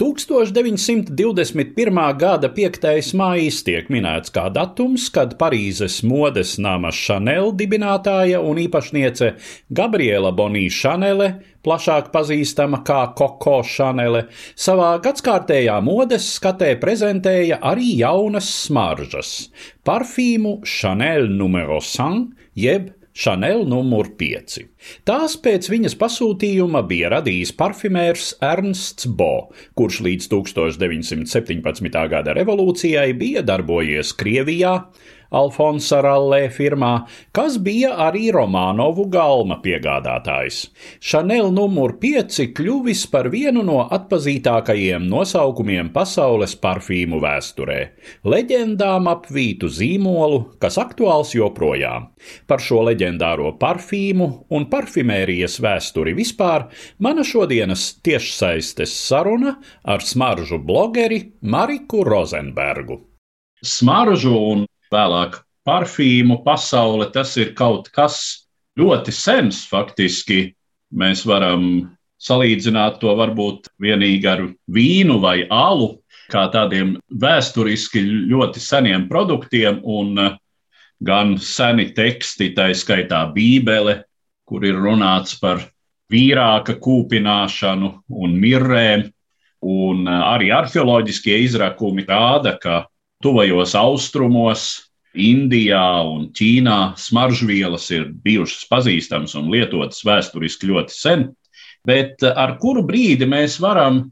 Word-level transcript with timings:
1921. 0.00 2.18
gada 2.18 2.48
5. 2.48 3.12
maijs 3.20 3.58
tiek 3.66 3.90
minēts 3.92 4.32
kā 4.32 4.46
datums, 4.48 5.10
kad 5.12 5.34
Parīzes 5.36 5.98
modes 6.08 6.54
nama 6.56 6.88
Chanel 6.88 7.52
dibinātāja 7.52 8.40
un 8.40 8.56
īpašniece 8.62 9.34
Gabriela 9.68 10.32
Bonija 10.32 10.72
Chanele, 10.72 11.44
plašāk 11.60 12.08
pazīstama 12.14 12.80
kā 12.80 13.12
Koko 13.12 13.58
Chanele, 13.60 14.32
savā 14.56 14.94
gadskārtējā 15.04 15.76
modes 15.84 16.30
skatē 16.38 16.80
prezentēja 16.80 17.60
arī 17.60 18.00
jaunas 18.00 18.48
smaržas- 18.62 19.50
parfīmu 19.84 20.64
Chanel 20.64 21.28
numero 21.28 21.76
100 21.76 22.32
jeb 22.56 22.88
Chanel 23.10 23.64
numur 23.66 24.12
5. 24.18 24.60
Tās 25.08 25.34
pēc 25.42 25.66
viņas 25.72 25.96
pasūtījuma 25.98 26.84
bija 26.86 27.10
radījis 27.16 27.52
parfimērs 27.58 28.28
Ernsts 28.44 29.08
Bo, 29.10 29.50
kurš 29.78 30.00
līdz 30.06 30.28
1917. 30.30 31.90
gada 32.12 32.36
revolūcijai 32.38 33.10
bija 33.18 33.42
darbojies 33.46 34.14
Krievijā, 34.14 34.76
Alfonsa 35.30 36.00
Rallē 36.02 36.48
firmā, 36.50 37.06
kas 37.32 37.56
bija 37.62 37.92
arī 38.08 38.30
Romanovu 38.34 39.06
galma 39.10 39.60
piegādātājs. 39.62 40.64
Chanel 40.98 41.52
numur 41.54 41.94
5 42.02 42.48
kļuvis 42.56 43.04
par 43.12 43.30
vienu 43.30 43.62
no 43.66 43.84
atpazītākajiem 43.94 45.06
nosaukumiem 45.10 45.92
pasaules 45.94 46.56
parfīmu 46.58 47.20
vēsturē- 47.22 47.80
leģendām 48.32 49.06
apvītu 49.10 49.70
zīmolu, 49.70 50.58
kas 50.58 50.78
aktuāls 50.82 51.34
joprojām. 51.38 52.08
Par 52.46 52.58
šo 52.58 52.82
leģendāro 52.88 53.52
parfīmu 53.58 54.46
un 54.50 54.66
parfimērijas 54.66 55.60
vēsturi 55.62 56.16
vispār 56.16 56.66
mana 56.98 57.22
šodienas 57.22 58.00
tiešsaistes 58.02 58.92
saruna 59.06 59.56
ar 59.84 60.00
smaržu 60.00 60.58
blogeri 60.58 61.32
Mariku 61.42 62.04
Rozenbergu. 62.04 63.00
Smaržu 63.62 64.34
un 64.34 64.66
vēlāk 64.92 65.40
parfīmu 65.66 66.40
pasaule, 66.44 67.08
tas 67.12 67.36
ir 67.40 67.54
kaut 67.58 67.90
kas 67.94 68.46
ļoti 68.78 69.14
sens 69.14 69.64
faktiski. 69.68 70.54
Mēs 70.90 71.22
varam 71.28 71.90
salīdzināt 72.20 72.98
to 73.00 73.14
varbūt 73.16 73.70
vienīgi 73.80 74.28
ar 74.28 74.44
vīnu 74.68 75.20
vai 75.22 75.44
alu, 75.46 75.94
kā 76.30 76.46
tādiem 76.52 76.96
vēsturiski 77.22 78.02
ļoti 78.30 78.62
seniem 78.62 79.08
produktiem, 79.10 79.80
un 79.82 80.18
gan 81.00 81.36
seni 81.40 81.90
teksti, 81.96 82.52
tā 82.56 82.70
skaitā 82.76 83.24
Bībele, 83.34 84.02
kur 84.44 84.66
ir 84.66 84.78
runāts 84.78 85.38
par 85.40 85.62
vīrāka 86.10 86.76
kūpināšanu 86.82 87.90
un 88.10 88.36
mirrēm, 88.42 89.06
un 89.60 90.08
arī 90.10 90.50
arheoloģiskie 90.54 91.38
izrakumi 91.46 92.06
rāda, 92.08 92.56
ka 92.60 92.86
tuvajos 93.24 93.74
austrumos, 93.78 94.70
Indijā 95.10 96.04
un 96.06 96.28
Ķīnā 96.38 96.94
smaržvielas 96.94 97.88
ir 97.90 98.04
bijušas 98.22 98.68
pazīstamas 98.70 99.34
un 99.34 99.48
lietotas 99.50 100.04
vēsturiski 100.06 100.68
ļoti 100.70 100.94
sen, 100.94 101.24
bet 101.82 102.22
ar 102.22 102.54
kuru 102.62 102.84
brīdi 102.86 103.26
mēs 103.26 103.56
varam 103.58 104.04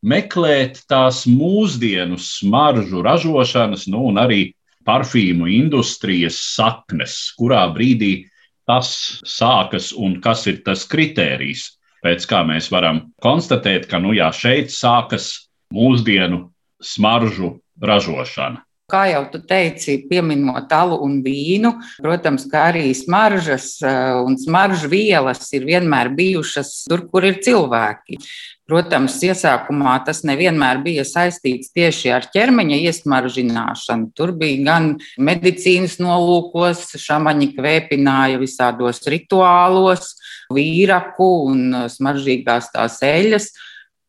meklēt 0.00 0.80
tās 0.88 1.26
mūsdienu 1.28 2.16
smaržu 2.16 3.02
ražošanas, 3.04 3.84
nu, 3.92 4.06
un 4.08 4.22
arī 4.22 4.54
parfīmu 4.86 5.50
industrijas 5.50 6.38
saknes, 6.54 7.18
kurā 7.36 7.66
brīdī 7.74 8.30
tas 8.66 9.20
sākas 9.26 9.92
un 9.92 10.20
kas 10.22 10.46
ir 10.50 10.62
tas 10.64 10.86
kritērijs, 10.88 11.68
pēc 12.00 12.26
kā 12.30 12.42
mēs 12.46 12.70
varam 12.72 13.02
konstatēt, 13.22 13.90
ka 13.90 14.00
nu, 14.02 14.14
jā, 14.16 14.30
šeit 14.32 14.72
sākas 14.72 15.50
mūsdienu 15.74 16.46
smaržu 16.82 17.56
ražošana. 17.82 18.62
Kā 18.86 19.08
jau 19.10 19.24
tu 19.32 19.40
teici, 19.42 19.96
pieminot 20.06 20.70
alu 20.70 21.00
un 21.02 21.16
vīnu, 21.24 21.72
protams, 21.98 22.44
ka 22.46 22.68
arī 22.68 22.92
smaržas 22.94 23.80
un 24.22 24.36
smaržu 24.38 24.86
vielas 24.92 25.48
ir 25.58 25.66
vienmēr 25.66 26.12
bijušas 26.14 26.84
tur, 26.86 27.02
kur 27.10 27.26
ir 27.26 27.40
cilvēki. 27.42 28.20
Protams, 28.66 29.18
iesākumā 29.26 29.96
tas 30.06 30.22
nevienmēr 30.26 30.80
bija 30.82 31.02
saistīts 31.06 31.74
tieši 31.74 32.14
ar 32.14 32.30
ķermeņa 32.30 32.78
iesmaržināšanu. 32.86 34.12
Tur 34.14 34.32
bija 34.38 34.62
gan 34.70 34.88
medicīnas 35.18 35.98
nolūkos, 36.02 36.88
šāmaņi 37.02 37.52
kvēpināja 37.58 38.38
visādos 38.38 39.02
rituālos, 39.10 40.14
vīraku 40.54 41.30
un 41.50 41.88
smaržīgās 41.90 42.70
tās 42.74 43.02
eļas. 43.02 43.50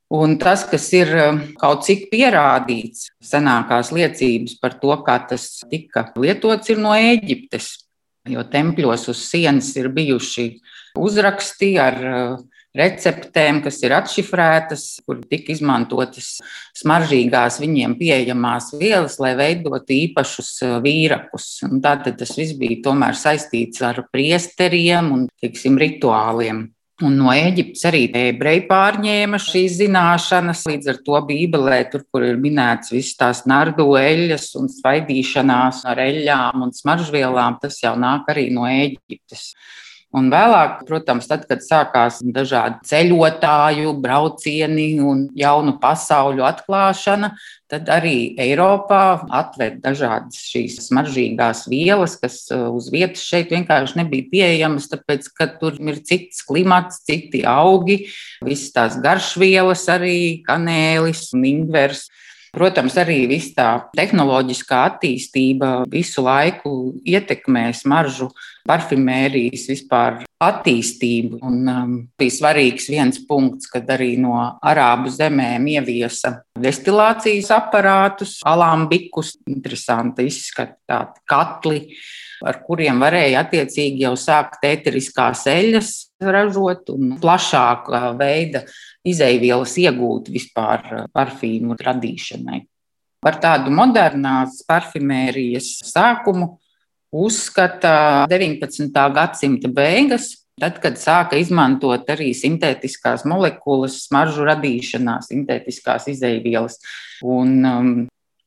Un 0.07 0.37
tas, 0.39 0.63
kas 0.63 0.85
ir 0.95 1.09
kaut 1.59 1.83
cik 1.83 2.05
pierādīts, 2.13 3.09
senākās 3.19 3.91
liecības 3.91 4.55
par 4.61 4.77
to, 4.79 4.93
kā 5.03 5.17
tas 5.27 5.49
tika 5.67 6.05
lietots, 6.15 6.71
ir 6.71 6.79
no 6.79 6.93
Eģiptes. 6.95 7.73
Jo 8.27 8.43
tempļos 8.47 9.07
uz 9.11 9.23
sienas 9.27 9.73
ir 9.79 9.89
bijuši 9.91 10.47
uzraksti 10.99 11.73
ar 11.79 11.99
receptēm, 12.77 13.61
kas 13.65 13.79
ir 13.83 13.95
atšifrētas, 13.97 14.85
kur 15.07 15.19
tika 15.27 15.53
izmantotas 15.53 16.37
smaržīgās 16.77 17.59
viņiem 17.63 17.97
pieejamās 17.99 18.71
vielas, 18.77 19.17
lai 19.23 19.33
veidotu 19.39 19.95
īpašus 19.95 20.51
vīrakus. 20.83 21.49
Un 21.67 21.81
tātad 21.83 22.19
tas 22.19 22.35
viss 22.37 22.57
bija 22.59 22.95
saistīts 23.17 23.81
ar 23.83 24.05
priesteriem 24.11 25.11
un 25.11 25.27
tiksim, 25.41 25.79
rituāliem. 25.81 26.67
Un 27.05 27.13
no 27.13 27.29
Eģiptes 27.29 27.83
arī 27.85 28.07
ebreji 28.09 28.63
pārņēma 28.65 29.37
šīs 29.37 29.75
zināšanas. 29.83 30.63
Līdz 30.65 30.87
ar 30.89 30.97
to 31.05 31.19
Bībelē, 31.27 31.83
tur, 31.91 32.01
kur 32.09 32.25
ir 32.25 32.39
minēts 32.41 32.89
visas 32.89 33.19
tās 33.19 33.43
nardu 33.45 33.91
eļļas 33.99 34.47
un 34.57 34.65
svaidīšanās 34.73 35.83
ar 35.91 36.01
eļļām 36.01 36.63
un 36.65 36.73
smaržvielām, 36.73 37.59
tas 37.61 37.77
jau 37.83 37.93
nāk 38.01 38.31
arī 38.33 38.47
no 38.55 38.65
Eģiptes. 38.65 39.51
Un 40.17 40.31
vēlāk, 40.33 40.87
protams, 40.87 41.27
tad, 41.29 41.43
kad 41.45 41.61
sākās 41.61 42.23
dažādi 42.33 42.79
ceļotāju 42.89 43.93
braucieni 44.01 44.87
un 45.03 45.27
jaunu 45.37 45.75
pasauļu 45.83 46.47
atklāšana, 46.47 47.29
tad 47.71 47.89
arī 47.91 48.33
Eiropā 48.39 49.27
atved 49.39 49.81
dažādas 49.83 50.39
šīs 50.49 50.79
smaržīgās 50.85 51.65
vielas, 51.71 52.15
kas 52.19 52.39
uz 52.51 52.87
vietas 52.93 53.25
šeit 53.27 53.51
vienkārši 53.51 53.99
nebija 54.01 54.27
pieejamas, 54.31 54.87
tāpēc, 54.91 55.27
ka 55.35 55.49
tur 55.59 55.75
ir 55.79 55.99
cits 56.07 56.45
klimats, 56.47 57.01
citi 57.07 57.43
augi, 57.47 58.05
visas 58.45 58.71
tās 58.75 59.01
garšvielas 59.03 59.83
arī, 59.91 60.17
kanēlis 60.47 61.27
un 61.35 61.47
ingvers. 61.49 62.07
Protams, 62.55 62.95
arī 62.99 63.25
viss 63.29 63.53
tā 63.55 63.89
tehnoloģiskā 63.97 64.83
attīstība 64.91 65.71
visu 65.91 66.23
laiku 66.25 66.73
ietekmē 67.07 67.67
smaržu 67.75 68.29
parfimērijas 68.67 69.67
vispār 69.71 70.21
attīstību. 70.43 71.41
Un, 71.47 71.57
um, 71.71 71.95
bija 72.19 72.35
svarīgs 72.37 72.89
viens 72.91 73.19
punkts, 73.27 73.69
kad 73.71 73.89
arī 73.93 74.13
no 74.21 74.35
arābu 74.59 75.11
zemēm 75.13 75.67
ieviesa 75.77 76.37
destilācijas 76.59 77.51
aparātus, 77.55 78.37
alambikus, 78.47 79.35
interesanti 79.49 80.27
izskatīti 80.31 81.27
katli 81.27 81.83
ar 82.45 82.59
kuriem 82.65 82.99
varēja 83.01 83.41
attiecīgi 83.45 84.05
jau 84.05 84.13
sākt 84.19 84.65
ēteriskās 84.67 85.45
eļļas 85.49 85.93
ražot 86.21 86.91
un 86.93 87.15
plašāka 87.21 88.11
veida 88.17 88.63
izaivielas 89.07 89.75
iegūt 89.81 90.31
vispār 90.33 91.07
parfīmu 91.15 91.77
radīšanai. 91.79 92.63
Par 93.23 93.39
tādu 93.41 93.73
modernās 93.73 94.61
parfimērijas 94.67 95.71
sākumu 95.89 96.53
uzskata 97.11 98.25
19. 98.29 98.91
gadsimta 99.15 99.71
beigas, 99.73 100.33
tad, 100.59 100.77
kad 100.83 100.99
sāka 101.01 101.39
izmantot 101.39 102.09
arī 102.13 102.29
sintētiskās 102.37 103.25
molekulas 103.29 104.03
smaržu 104.05 104.45
radīšanā, 104.47 105.19
sintētiskās 105.25 106.09
izaivielas. 106.13 106.79
Un, 107.25 107.57
um, 107.65 107.91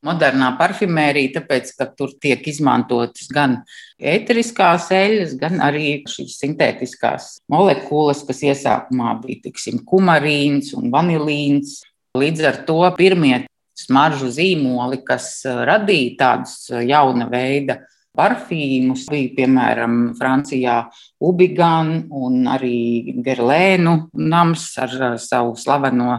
modernā 0.06 0.54
parfimērija, 0.58 1.34
tāpēc, 1.38 1.74
ka 1.76 1.86
tur 1.96 2.14
tiek 2.22 2.46
izmantotas 2.48 3.28
gan 3.32 3.58
ēteriskās 4.00 4.88
eļļas, 4.96 5.36
gan 5.40 5.60
arī 5.64 6.00
šīs 6.08 6.38
sintētiskās 6.40 7.30
molekulas, 7.52 8.24
kas 8.28 8.42
iesākumā 8.48 9.18
bija 9.24 9.44
tiksim, 9.48 9.82
kumarīns 9.86 10.72
un 10.78 10.90
vanilīns. 10.94 11.80
Līdz 12.18 12.46
ar 12.48 12.60
to 12.66 12.82
pirmie 12.96 13.44
smaržu 13.78 14.30
zīmoli, 14.32 15.02
kas 15.06 15.32
uh, 15.46 15.62
radīja 15.68 16.16
tādus 16.20 16.56
uh, 16.72 16.80
jauna 16.84 17.28
veida 17.30 17.80
parfīmus, 18.16 19.06
bija 19.12 19.30
piemēram 19.36 19.98
Francijā 20.18 20.82
Ubigan 21.22 22.08
un 22.10 22.48
arī 22.50 23.14
Gerlēnu 23.22 23.94
nams 24.18 24.72
ar 24.82 24.96
uh, 24.96 25.12
savu 25.22 25.54
slaveno 25.60 26.18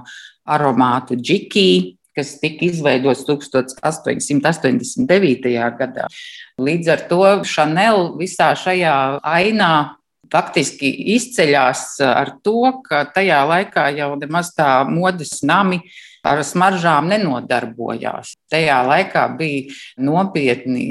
aromātu 0.51 1.17
džikiju 1.19 1.97
kas 2.21 2.35
tika 2.41 2.65
izveidots 2.69 3.23
1889. 3.25 5.49
gadā. 5.79 6.05
Līdz 6.61 6.87
ar 6.93 7.01
to 7.09 7.23
Chanel 7.47 7.99
visā 8.19 8.49
šajā 8.57 9.19
ainā 9.25 9.95
faktiski 10.31 10.89
izceļas 11.17 11.99
ar 12.05 12.29
to, 12.45 12.71
ka 12.85 12.97
tajā 13.15 13.41
laikā 13.49 13.83
jau 13.97 14.11
nemaz 14.21 14.47
tā 14.55 14.69
modes 14.87 15.43
nami 15.43 15.81
ar 16.21 16.43
smaržām 16.45 17.09
nenodarbojās. 17.09 18.35
Tajā 18.53 18.85
laikā 18.85 19.37
bija 19.39 19.73
nopietni 20.05 20.85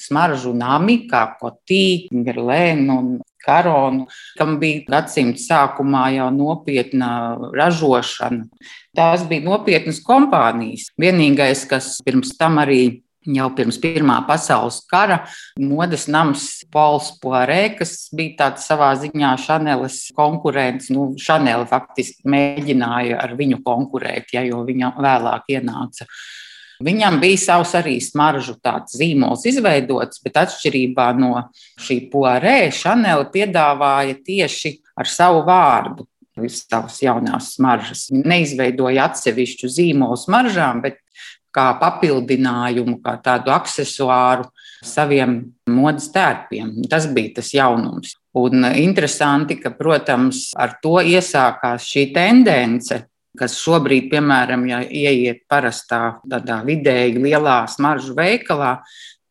smaržu 0.00 0.54
nami, 0.56 1.04
kā 1.10 1.36
Kotī, 1.36 2.08
Gerlēna 2.08 2.96
un 2.96 3.20
Karonu, 3.44 4.06
kam 4.38 4.58
bija 4.60 4.84
gadsimta 4.90 5.42
sākumā 5.42 6.06
jau 6.16 6.30
nopietna 6.34 7.10
ražošana. 7.56 8.46
Tās 8.96 9.26
bija 9.28 9.46
nopietnas 9.46 10.02
kompānijas. 10.04 10.90
Vienīgais, 11.00 11.64
kas 11.70 11.96
pirms 12.04 12.34
tam 12.38 12.60
arī 12.62 12.82
jau 13.28 13.50
pirms 13.52 13.76
Pirmā 13.80 14.16
pasaules 14.28 14.80
kara 14.88 15.20
modes 15.60 16.06
nams 16.08 16.64
Pols 16.72 17.10
Poirē, 17.20 17.76
kas 17.78 18.08
bija 18.16 18.36
tāds 18.44 18.66
savā 18.68 18.90
ziņā 18.98 19.34
Šaneles 19.44 19.98
konkurents. 20.16 20.90
Nu, 20.94 21.10
Šanela 21.20 21.68
faktiski 21.68 22.28
mēģināja 22.30 23.20
ar 23.20 23.36
viņu 23.38 23.60
konkurēt, 23.66 24.32
ja, 24.34 24.44
jo 24.46 24.62
viņa 24.66 24.94
vēlāk 24.98 25.52
ienāca 25.56 26.08
Viņam 26.80 27.18
bija 27.20 27.38
savs 27.40 27.74
arī 27.76 27.98
smaržu 28.00 28.54
zīmols 28.88 29.44
izveidots, 29.50 30.22
bet 30.24 30.38
atšķirībā 30.44 31.10
no 31.18 31.34
šī 31.80 31.98
poarē, 32.12 32.70
Šanela 32.72 33.26
piedāvāja 33.32 34.16
tieši 34.24 34.78
ar 34.96 35.10
savu 35.10 35.44
vārdu 35.44 36.06
savas 36.48 36.96
jaunās 37.02 37.54
smaržas. 37.56 38.06
Viņa 38.08 38.32
neizveidoja 38.32 39.10
atsevišķu 39.10 39.68
zīmolu 39.68 40.16
smaržām, 40.16 40.80
bet 40.80 41.00
kā 41.54 41.66
papildinājumu, 41.80 43.00
kā 43.04 43.16
tādu 43.24 43.52
accessoāru 43.52 44.46
saviem 44.86 45.42
modes 45.68 46.08
tērpiem. 46.14 46.72
Tas 46.88 47.08
bija 47.10 47.40
tas 47.40 47.52
jaunums. 47.54 48.14
Un 48.40 48.64
interesanti, 48.78 49.58
ka, 49.58 49.72
protams, 49.74 50.52
ar 50.54 50.78
to 50.82 51.00
iesākās 51.02 51.88
šī 51.90 52.10
tendence 52.14 53.02
kas 53.38 53.58
šobrīd, 53.60 54.08
piemēram, 54.10 54.66
ja 54.70 54.80
ieiet 54.82 55.44
parastā 55.50 56.20
tādā 56.26 56.60
vidēji 56.66 57.20
lielā 57.22 57.62
smaržu 57.70 58.16
veikalā, 58.18 58.78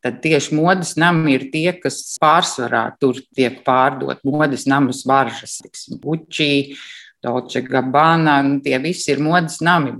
tad 0.00 0.20
tieši 0.24 0.56
modes 0.56 0.94
nami 1.00 1.36
ir 1.36 1.48
tie, 1.52 1.72
kas 1.76 2.00
pārsvarā 2.22 2.86
tur 3.00 3.20
tiek 3.36 3.60
pārdot 3.66 4.22
modes 4.24 4.66
namu 4.70 4.94
smaržas, 4.96 5.58
tiksim, 5.60 6.00
Gucci, 6.00 6.76
Dolce 7.20 7.60
Gabbana, 7.66 8.40
tie 8.64 8.78
visi 8.80 9.12
ir 9.12 9.20
modes 9.20 9.60
nami. 9.64 9.98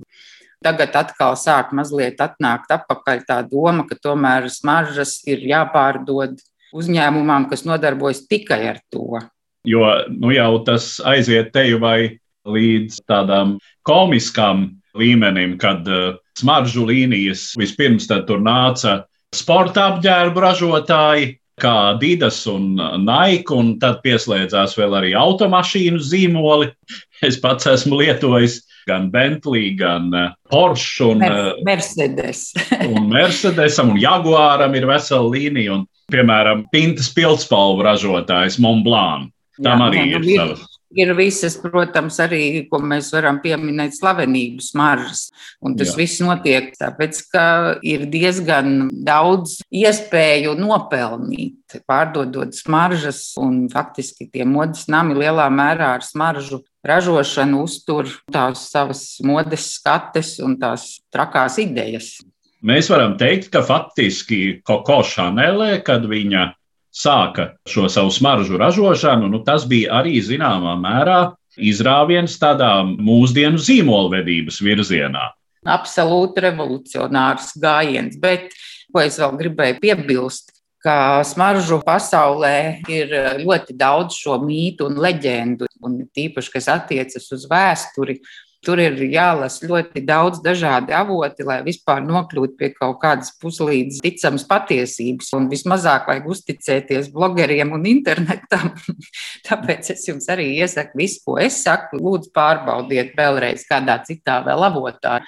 Tagad 0.61 0.97
atkal 0.97 1.37
sāk 1.41 1.73
mazliet 1.77 2.21
atnākt 2.21 2.73
atpakaļ 2.73 3.23
tā 3.29 3.41
doma, 3.49 3.87
ka 3.89 3.97
tomēr 3.97 4.49
smaržas 4.53 5.19
ir 5.29 5.45
jāpārdod 5.49 6.41
uzņēmumam, 6.77 7.49
kas 7.49 7.65
nodarbojas 7.69 8.27
tikai 8.29 8.63
ar 8.75 8.81
to. 8.93 9.23
Jo 9.69 9.85
nu 10.09 10.33
jau 10.33 10.61
tas 10.65 10.99
aiziet 11.05 11.53
teju 11.53 11.81
vai 11.81 12.20
līdz 12.49 13.03
tādām 13.11 13.59
komiskām 13.89 14.69
līmenim, 14.99 15.57
kad 15.61 15.87
uh, 15.89 16.17
smaržu 16.39 16.87
līnijas 16.89 17.51
vispirms 17.59 18.09
tur 18.11 18.41
nāca 18.43 19.05
sporta 19.35 19.91
apģērbu 19.93 20.43
ražotāji, 20.43 21.37
kā 21.61 21.93
Didas 22.01 22.41
un 22.49 22.73
Nike, 23.05 23.53
un 23.53 23.75
tad 23.83 24.01
pieslēdzās 24.05 24.79
vēl 24.79 24.97
arī 25.03 25.15
automašīnu 25.19 26.01
zīmoli. 26.01 26.73
Es 27.21 27.37
pats 27.37 27.67
esmu 27.69 27.99
lietojis 28.01 28.55
gan 28.89 29.11
Bentley, 29.13 29.75
gan 29.77 30.07
uh, 30.17 30.31
Porsche 30.49 31.11
un 31.11 31.21
Mercedes. 31.67 32.47
un 32.81 33.11
Mercedesam 33.13 33.93
un 33.93 34.01
Jaguāram 34.01 34.73
ir 34.79 34.89
vesela 34.89 35.29
līnija, 35.29 35.77
un, 35.77 35.85
piemēram, 36.09 36.65
Pintas 36.73 37.13
pildspalvu 37.13 37.85
ražotājs 37.85 38.57
Montblanc. 38.65 39.29
Tam 39.61 39.85
Jā, 39.85 39.91
arī 39.91 40.01
jā, 40.01 40.07
nu, 40.09 40.31
ir 40.31 40.41
savas 40.41 40.70
ir 40.91 41.13
visas, 41.19 41.57
protams, 41.61 42.19
arī, 42.23 42.43
ko 42.71 42.81
mēs 42.83 43.11
varam 43.15 43.41
pieminēt, 43.43 43.95
slavenību 43.99 44.65
smaržas. 44.65 45.29
Un 45.63 45.77
tas 45.79 45.93
Jā. 45.93 45.99
viss 46.01 46.23
notiek 46.25 46.73
tāpēc, 46.79 47.23
ka 47.33 47.45
ir 47.87 48.07
diezgan 48.11 48.89
daudz 48.91 49.61
iespēju 49.71 50.57
nopelnīt, 50.59 51.79
pārdodot 51.89 52.55
smaržas, 52.57 53.23
un 53.41 53.69
faktiski 53.73 54.31
tie 54.33 54.47
modes 54.49 54.89
nami 54.91 55.19
lielā 55.21 55.47
mērā 55.53 55.95
ar 55.99 56.07
smaržu 56.07 56.65
ražošanu 56.87 57.65
uztur 57.67 58.09
tās 58.33 58.67
savas 58.73 59.05
modes 59.27 59.69
skates 59.77 60.39
un 60.43 60.57
tās 60.61 61.01
trakās 61.13 61.61
idejas. 61.63 62.19
Mēs 62.61 62.91
varam 62.93 63.15
teikt, 63.21 63.49
ka 63.55 63.63
faktiski 63.65 64.61
Koko 64.67 65.01
Šanelē, 65.07 65.79
kad 65.85 66.05
viņa 66.09 66.51
sāka 66.91 67.55
šo 67.69 67.89
savu 67.89 68.11
smaržu 68.15 68.59
ražošanu, 68.61 69.29
nu, 69.31 69.43
tas 69.47 69.67
bija 69.69 70.01
arī 70.01 70.21
zināmā 70.25 70.77
mērā 70.81 71.21
izrāviens 71.59 72.39
tādā 72.41 72.81
mūsdienu 72.85 73.61
zīmolvedības 73.61 74.61
virzienā. 74.65 75.31
Absolūti 75.69 76.41
revolucionārs 76.47 77.53
gājiens, 77.61 78.17
bet 78.21 78.55
ko 78.93 79.03
es 79.05 79.19
vēl 79.21 79.37
gribēju 79.39 79.81
piebilst, 79.83 80.55
ka 80.81 81.21
smaržu 81.29 81.81
pasaulē 81.85 82.81
ir 82.89 83.13
ļoti 83.43 83.77
daudz 83.77 84.17
šo 84.23 84.39
mītu 84.41 84.89
un 84.89 84.97
leģendu, 85.03 85.69
un 85.85 85.99
tīpaši, 86.17 86.55
kas 86.55 86.71
attiecas 86.73 87.29
uz 87.37 87.45
vēsturi. 87.51 88.17
Tur 88.61 88.81
ir 88.83 88.99
jālasa 89.09 89.65
ļoti 89.65 90.03
daudz 90.05 90.43
dažādi 90.45 90.93
avoti, 90.93 91.47
lai 91.49 91.63
vispār 91.65 92.03
nokļūtu 92.05 92.59
pie 92.61 92.69
kaut 92.75 92.99
kādas 93.01 93.33
puslīdz 93.41 94.03
ticamas 94.05 94.45
patiesības. 94.49 95.31
Un 95.39 95.47
vismazāk 95.49 96.11
vajag 96.11 96.29
uzticēties 96.35 97.09
blogeriem 97.15 97.73
un 97.77 97.87
internetam. 97.89 98.75
Tāpēc 99.49 99.93
es 99.95 100.05
jums 100.11 100.29
arī 100.33 100.51
iesaku 100.59 101.01
visu, 101.01 101.23
ko 101.25 101.39
es 101.41 101.63
saku, 101.65 102.03
lūdzu 102.05 102.35
pārbaudiet 102.37 103.17
vēlreiz 103.17 103.65
kādā 103.71 103.97
citā 104.05 104.43
vēl 104.45 104.69
avotā. 104.69 105.23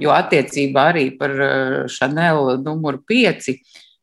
Jo 0.00 0.16
attiecībā 0.16 0.88
arī 0.94 1.10
par 1.20 1.36
Chanel 1.92 2.56
numuru 2.64 3.04
5 3.04 3.52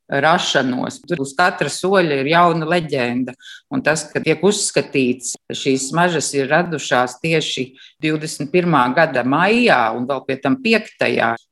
rašanos. 0.09 0.99
Tur 1.07 1.23
uz 1.23 1.33
katra 1.37 1.69
soļa 1.71 2.19
ir 2.21 2.29
jauna 2.29 2.67
leģenda. 2.69 3.33
Un 3.73 3.81
tas, 3.85 4.05
ka 4.11 4.21
tiek 4.23 4.43
uzskatīts, 4.45 5.35
ka 5.47 5.57
šīs 5.57 5.89
smaržas 5.89 6.31
ir 6.37 6.49
radušās 6.51 7.17
tieši 7.23 7.65
21. 8.03 8.77
gada 8.95 9.25
maijā 9.25 9.79
un 9.97 10.05
vēl 10.09 10.23
pie 10.27 10.37
tam 10.43 10.59
5. 10.61 10.95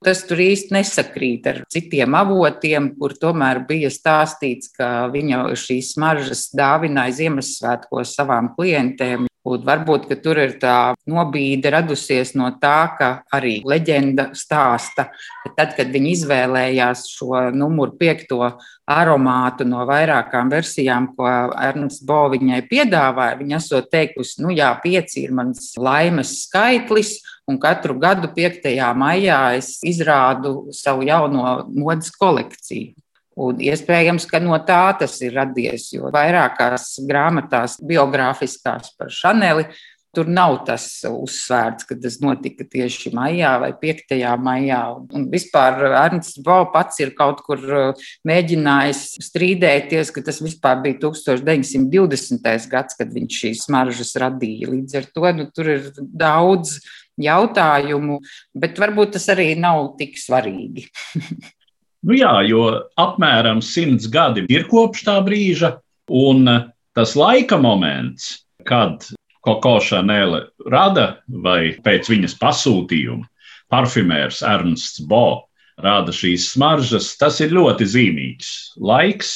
tas 0.04 0.24
tur 0.30 0.44
īsti 0.44 0.78
nesakrīt 0.78 1.50
ar 1.50 1.62
citiem 1.72 2.16
avotiem, 2.18 2.94
kur 3.00 3.16
tomēr 3.18 3.64
bija 3.68 3.92
stāstīts, 3.94 4.72
ka 4.78 5.10
viņa 5.14 5.46
šīs 5.58 5.94
smaržas 5.98 6.50
dāvināja 6.56 7.24
Ziemassvētkos 7.24 8.16
savām 8.18 8.54
klientēm. 8.58 9.28
Un 9.44 9.64
varbūt 9.68 10.06
tur 10.24 10.40
ir 10.40 10.54
tā 10.56 10.94
nobīde 11.04 11.68
radusies 11.74 12.30
no 12.40 12.48
tā, 12.62 12.96
ka 12.96 13.10
arī 13.36 13.58
leģenda 13.68 14.30
stāsta, 14.40 15.10
ka 15.44 15.52
tad, 15.58 15.74
kad 15.76 15.92
viņi 15.92 16.14
izvēlējās 16.16 17.02
šo 17.12 17.50
numuru 17.52 17.98
piekto 18.00 18.40
aromātu 18.88 19.68
no 19.68 19.84
vairākām 19.90 20.48
versijām, 20.54 21.10
ko 21.18 21.28
Ernsts 21.60 22.06
Bo 22.08 22.22
viņai 22.32 22.62
piedāvāja, 22.72 23.36
viņa 23.42 23.60
esot 23.60 23.92
teikusi, 23.92 24.40
nu 24.46 24.56
jā, 24.56 24.72
pieci 24.80 25.26
ir 25.26 25.36
mans 25.36 25.74
laimes 25.76 26.38
skaitlis, 26.46 27.18
un 27.44 27.60
katru 27.60 28.00
gadu 28.00 28.32
5. 28.32 28.72
maijā 28.96 29.44
es 29.60 29.76
izrādu 29.84 30.72
savu 30.72 31.04
jauno 31.04 31.66
modes 31.68 32.16
kolekciju. 32.16 32.94
Un 33.40 33.62
iespējams, 33.66 34.28
ka 34.30 34.42
no 34.44 34.58
tā 34.68 34.84
tas 35.00 35.16
ir 35.26 35.34
radies, 35.34 35.88
jo 35.96 36.12
vairākās 36.14 37.00
grāmatās, 37.10 37.80
biogrāfiskās 37.82 38.94
par 39.00 39.10
Šaneli, 39.14 39.66
tur 40.14 40.28
nav 40.30 40.60
tas 40.68 40.86
uzsvērts, 41.10 41.88
ka 41.90 41.96
tas 41.98 42.20
notika 42.22 42.66
tieši 42.70 43.10
maijā 43.18 43.56
vai 43.64 43.72
5. 43.82 44.14
maijā. 44.46 44.82
Un 45.18 45.26
vispār 45.32 45.80
Ernsts 45.90 46.38
Bau 46.46 46.68
pats 46.74 47.02
ir 47.02 47.16
kaut 47.18 47.42
kur 47.48 47.64
uh, 47.66 48.04
mēģinājis 48.30 49.02
strīdēties, 49.26 50.14
ka 50.14 50.22
tas 50.26 50.42
vispār 50.46 50.84
bija 50.86 51.00
1920. 51.08 52.70
gads, 52.70 53.00
kad 53.00 53.16
viņš 53.16 53.40
šīs 53.42 53.66
smaržas 53.66 54.14
radīja. 54.22 54.70
Līdz 54.76 55.00
ar 55.02 55.10
to 55.16 55.34
nu, 55.40 55.50
tur 55.50 55.74
ir 55.80 55.90
daudz 55.98 56.78
jautājumu, 57.18 58.22
bet 58.54 58.78
varbūt 58.82 59.18
tas 59.18 59.28
arī 59.34 59.54
nav 59.58 59.96
tik 59.98 60.22
svarīgi. 60.22 60.88
Nu 62.04 62.18
jā, 62.18 62.34
jo 62.48 62.68
apmēram 63.00 63.62
simts 63.64 64.10
gadi 64.12 64.44
ir 64.52 64.68
kopš 64.68 65.06
tā 65.08 65.18
brīža, 65.24 65.78
un 66.12 66.50
tas 66.96 67.16
laika 67.16 67.58
moments, 67.58 68.44
kad 68.68 69.06
Koko 69.44 69.78
Šanēle 69.84 70.46
rada 70.72 71.08
vai 71.28 71.76
pēc 71.84 72.12
viņas 72.12 72.36
pasūtījuma 72.40 73.28
parfimērs 73.72 74.44
Ernsts 74.46 75.02
Bo 75.08 75.48
rada 75.82 76.14
šīs 76.14 76.52
smaržas, 76.54 77.14
tas 77.18 77.40
ir 77.42 77.56
ļoti 77.56 77.88
zīmīgs 77.90 78.52
laiks 78.78 79.34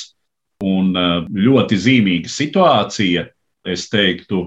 un 0.64 0.94
uh, 0.98 1.26
ļoti 1.28 1.78
zīmīga 1.82 2.32
situācija, 2.32 3.26
es 3.68 3.88
teiktu, 3.92 4.44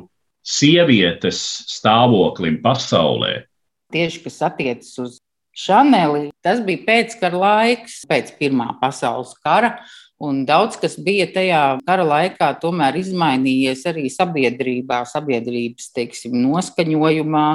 sievietes 0.47 1.41
stāvoklim 1.71 2.61
pasaulē. 2.65 3.45
Tieši 3.93 4.23
kas 4.25 4.39
attiecas 4.47 4.95
uz 5.03 5.19
Šaneli, 5.57 6.31
tas 6.45 6.61
bija 6.63 6.85
pēckara 6.87 7.41
laiks, 7.41 8.05
pēc 8.09 8.31
Pirmā 8.39 8.71
pasaules 8.81 9.35
kara. 9.43 9.81
Un 10.21 10.43
daudz 10.45 10.77
kas 10.77 10.99
bija 11.01 11.25
tajā 11.33 11.63
kara 11.87 12.05
laikā, 12.05 12.51
tomēr 12.61 12.99
izmainījies 13.01 13.87
arī 13.89 14.05
sabiedrībā, 14.13 15.01
sabiedrības 15.09 15.89
teiksim, 15.97 16.35
noskaņojumā 16.45 17.47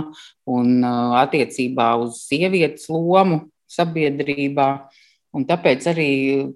un 0.50 0.72
uh, 0.82 1.14
attiecībā 1.22 1.92
uz 2.02 2.24
sievietes 2.25 2.90
lomu 2.90 3.44
sabiedrībā. 3.70 4.70
Un 5.36 5.44
tāpēc 5.44 5.84
arī 5.92 6.12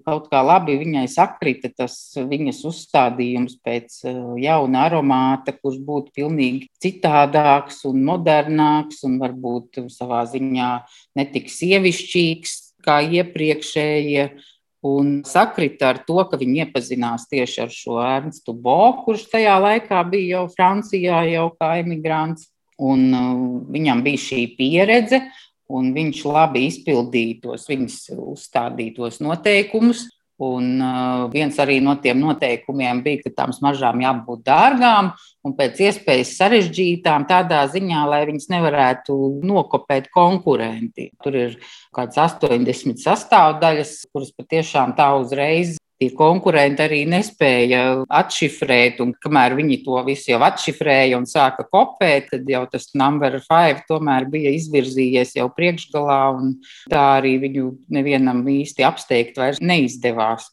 kaut 0.06 0.30
kā 0.32 0.40
labi 0.40 0.78
viņai 0.80 1.04
sakrita 1.12 1.68
tas 1.82 1.94
viņas 2.16 2.62
uzstādījums 2.70 3.58
pēc 3.60 3.98
uh, 4.08 4.20
jauna 4.40 4.86
aromāta, 4.88 5.52
kurš 5.52 5.82
būtu 5.84 6.14
pilnīgi 6.16 6.70
citādāks 6.80 7.82
un 7.90 8.00
modernāks 8.08 9.02
un 9.04 9.18
varbūt 9.20 9.82
savā 9.92 10.22
ziņā 10.30 10.70
netik 11.20 11.52
sievišķīgs 11.52 12.56
kā 12.86 13.02
iepriekšējie. 13.20 14.30
Un 14.88 15.18
sakrita 15.28 15.90
ar 15.92 15.98
to, 16.06 16.16
ka 16.24 16.38
viņi 16.40 16.62
iepazinās 16.64 17.26
tieši 17.28 17.58
ar 17.66 17.74
šo 17.74 17.98
Ernstu 18.00 18.54
Bo, 18.56 18.78
kurš 19.04 19.26
tajā 19.34 19.58
laikā 19.60 20.00
bija 20.08 20.38
jau 20.38 20.46
Francijā, 20.54 21.20
jau 21.28 21.50
kā 21.60 21.74
emigrants. 21.82 22.48
Un 22.80 23.10
uh, 23.12 23.40
viņam 23.68 24.00
bija 24.00 24.24
šī 24.24 24.46
pieredze, 24.56 25.20
un 25.70 25.92
viņš 25.94 26.22
labi 26.26 26.66
izpildīja 26.68 27.42
tos 27.44 27.68
viņas 27.70 28.00
uzstādītos 28.16 29.20
noteikumus. 29.24 30.08
Un 30.40 30.78
uh, 30.80 31.26
viens 31.28 31.58
arī 31.60 31.82
no 31.84 31.92
tiem 32.00 32.16
noteikumiem 32.22 33.02
bija, 33.04 33.26
ka 33.26 33.32
tām 33.42 33.50
smaržām 33.52 34.00
jābūt 34.00 34.40
dārgām 34.46 35.10
un 35.44 35.54
pēc 35.58 35.82
iespējas 35.84 36.30
sarežģītām, 36.38 37.26
tādā 37.28 37.58
ziņā, 37.68 38.06
lai 38.08 38.22
viņas 38.30 38.48
nevarētu 38.54 39.18
nokopēt 39.44 40.08
konkurenti. 40.14 41.10
Tur 41.20 41.36
ir 41.36 41.58
kaut 41.92 42.16
kādas 42.16 42.40
80 42.40 43.04
sastāvdaļas, 43.04 43.92
kuras 44.08 44.32
patiešām 44.40 44.96
tā 44.96 45.10
uzreiz 45.20 45.76
tie 46.00 46.08
konkurenti 46.16 46.80
arī 46.84 47.00
nespēja 47.08 47.80
atšifrēt, 48.08 49.02
un 49.04 49.12
kamēr 49.20 49.54
viņi 49.58 49.80
to 49.84 49.98
visu 50.06 50.32
jau 50.32 50.40
atšifrēja 50.46 51.18
un 51.20 51.26
sāka 51.28 51.66
kopēt, 51.68 52.30
tad 52.32 52.48
jau 52.48 52.62
tas 52.72 52.88
number 52.96 53.36
five 53.44 53.84
tomēr 53.88 54.28
bija 54.32 54.54
izvirzījies 54.56 55.36
jau 55.36 55.50
priekšgalā, 55.52 56.22
un 56.38 56.56
tā 56.90 57.04
arī 57.18 57.36
viņu 57.44 57.66
nevienam 57.92 58.40
īsti 58.48 58.86
apsteigt 58.88 59.40
vairs 59.40 59.60
neizdevās. 59.60 60.48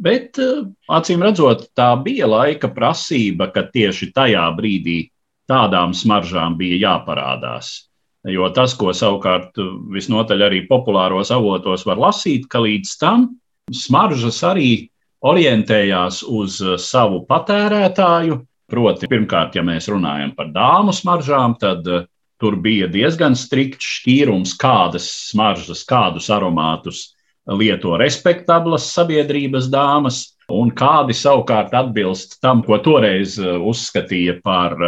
Bet 0.00 0.40
eh, 0.40 0.64
acīm 0.92 1.24
redzot, 1.24 1.68
tā 1.76 1.92
bija 2.00 2.28
laika 2.28 2.72
prasība, 2.72 3.50
ka 3.52 3.68
tieši 3.72 4.12
tajā 4.16 4.44
brīdī 4.56 5.06
tādām 5.48 5.92
smaržām 5.96 6.56
bija 6.58 6.80
jāparādās. 6.88 7.86
Jo 8.26 8.48
tas, 8.50 8.72
ko 8.74 8.90
savukārt 8.96 9.54
visnotaļ 9.94 10.48
arī 10.48 10.64
populāros 10.66 11.30
avotos 11.30 11.84
var 11.86 12.00
lasīt, 12.08 12.48
ka 12.50 12.58
līdz 12.64 12.94
tam 12.98 13.28
Smaržas 13.74 14.36
arī 14.46 14.90
orientējās 15.26 16.20
uz 16.22 16.60
uh, 16.62 16.76
savu 16.78 17.24
patērētāju. 17.26 18.44
Proti, 18.70 19.06
pirmkārt, 19.10 19.54
ja 19.58 19.62
mēs 19.66 19.86
runājam 19.90 20.32
par 20.38 20.52
dāmu 20.54 20.94
smaržām, 20.94 21.56
tad 21.58 21.86
uh, 21.90 22.04
tur 22.42 22.58
bija 22.62 22.86
diezgan 22.90 23.34
strikts 23.38 23.86
šķīrums, 23.98 24.54
kādas 24.58 25.08
smaržas, 25.32 25.82
kādus 25.86 26.30
aromātus 26.30 27.08
lieto 27.46 27.94
respektablas 27.98 28.86
sabiedrības 28.94 29.66
dāmas, 29.70 30.22
un 30.50 30.70
kādi 30.70 31.14
savukārt 31.14 31.74
atbilst 31.74 32.38
tam, 32.42 32.62
ko 32.66 32.78
toreiz 32.82 33.34
uh, 33.42 33.58
uzskatīja 33.58 34.38
par 34.46 34.78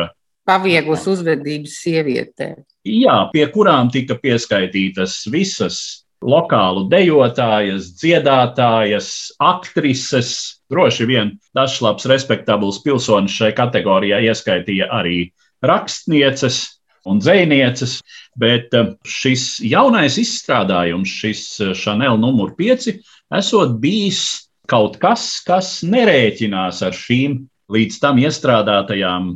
pavieglas 0.48 1.02
uzvedības 1.10 1.74
sievietēm. 1.82 2.62
Jā, 2.88 3.16
pie 3.34 3.44
kurām 3.52 3.90
tika 3.92 4.16
pieskaitītas 4.22 5.24
visas 5.28 6.06
lokālu 6.24 6.86
dejotājas, 6.90 7.92
dziedātājas, 7.98 9.10
aktrises. 9.38 10.30
Droši 10.68 11.06
vien 11.08 11.36
dažs 11.56 11.80
labs, 11.84 12.08
respektabls 12.10 12.82
pilsonis 12.84 13.36
šai 13.38 13.52
kategorijai 13.56 14.26
ieskaitīja 14.28 14.90
arī 14.92 15.30
rakstnieces 15.64 16.60
un 17.08 17.22
dzēnieces, 17.22 18.00
bet 18.38 18.74
eh, 18.76 18.92
šis 19.06 19.58
jaunais 19.64 20.18
izstrādājums, 20.20 21.08
šis 21.08 21.44
Chanel 21.78 22.18
numur 22.20 22.52
5, 22.58 22.90
esot 23.38 23.78
bijis 23.80 24.22
kaut 24.68 24.98
kas, 25.00 25.38
kas 25.46 25.78
nerēķinās 25.86 26.82
ar 26.84 26.96
šīm 26.96 27.40
līdz 27.72 28.00
tam 28.02 28.20
iestrādātajām 28.20 29.32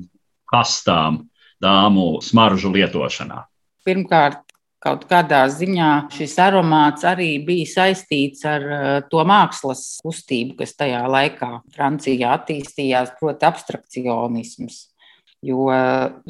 kastām 0.52 1.22
dāmu 1.62 2.20
smaržu 2.24 2.72
lietošanā. 2.74 3.44
Pirmkārt, 3.86 4.51
Kaut 4.82 5.04
kādā 5.06 5.44
ziņā 5.46 5.88
šis 6.10 6.32
aromāts 6.42 7.04
arī 7.06 7.36
bija 7.46 7.68
saistīts 7.70 8.42
ar 8.50 8.64
eh, 8.66 8.94
to 9.10 9.22
mākslas 9.28 10.00
kustību, 10.02 10.56
kas 10.58 10.74
tajā 10.74 11.04
laikā 11.06 11.52
Francijā 11.74 12.32
attīstījās, 12.40 13.14
proti, 13.20 13.46
abstrakcionisms. 13.46 14.88
Jo 15.42 15.66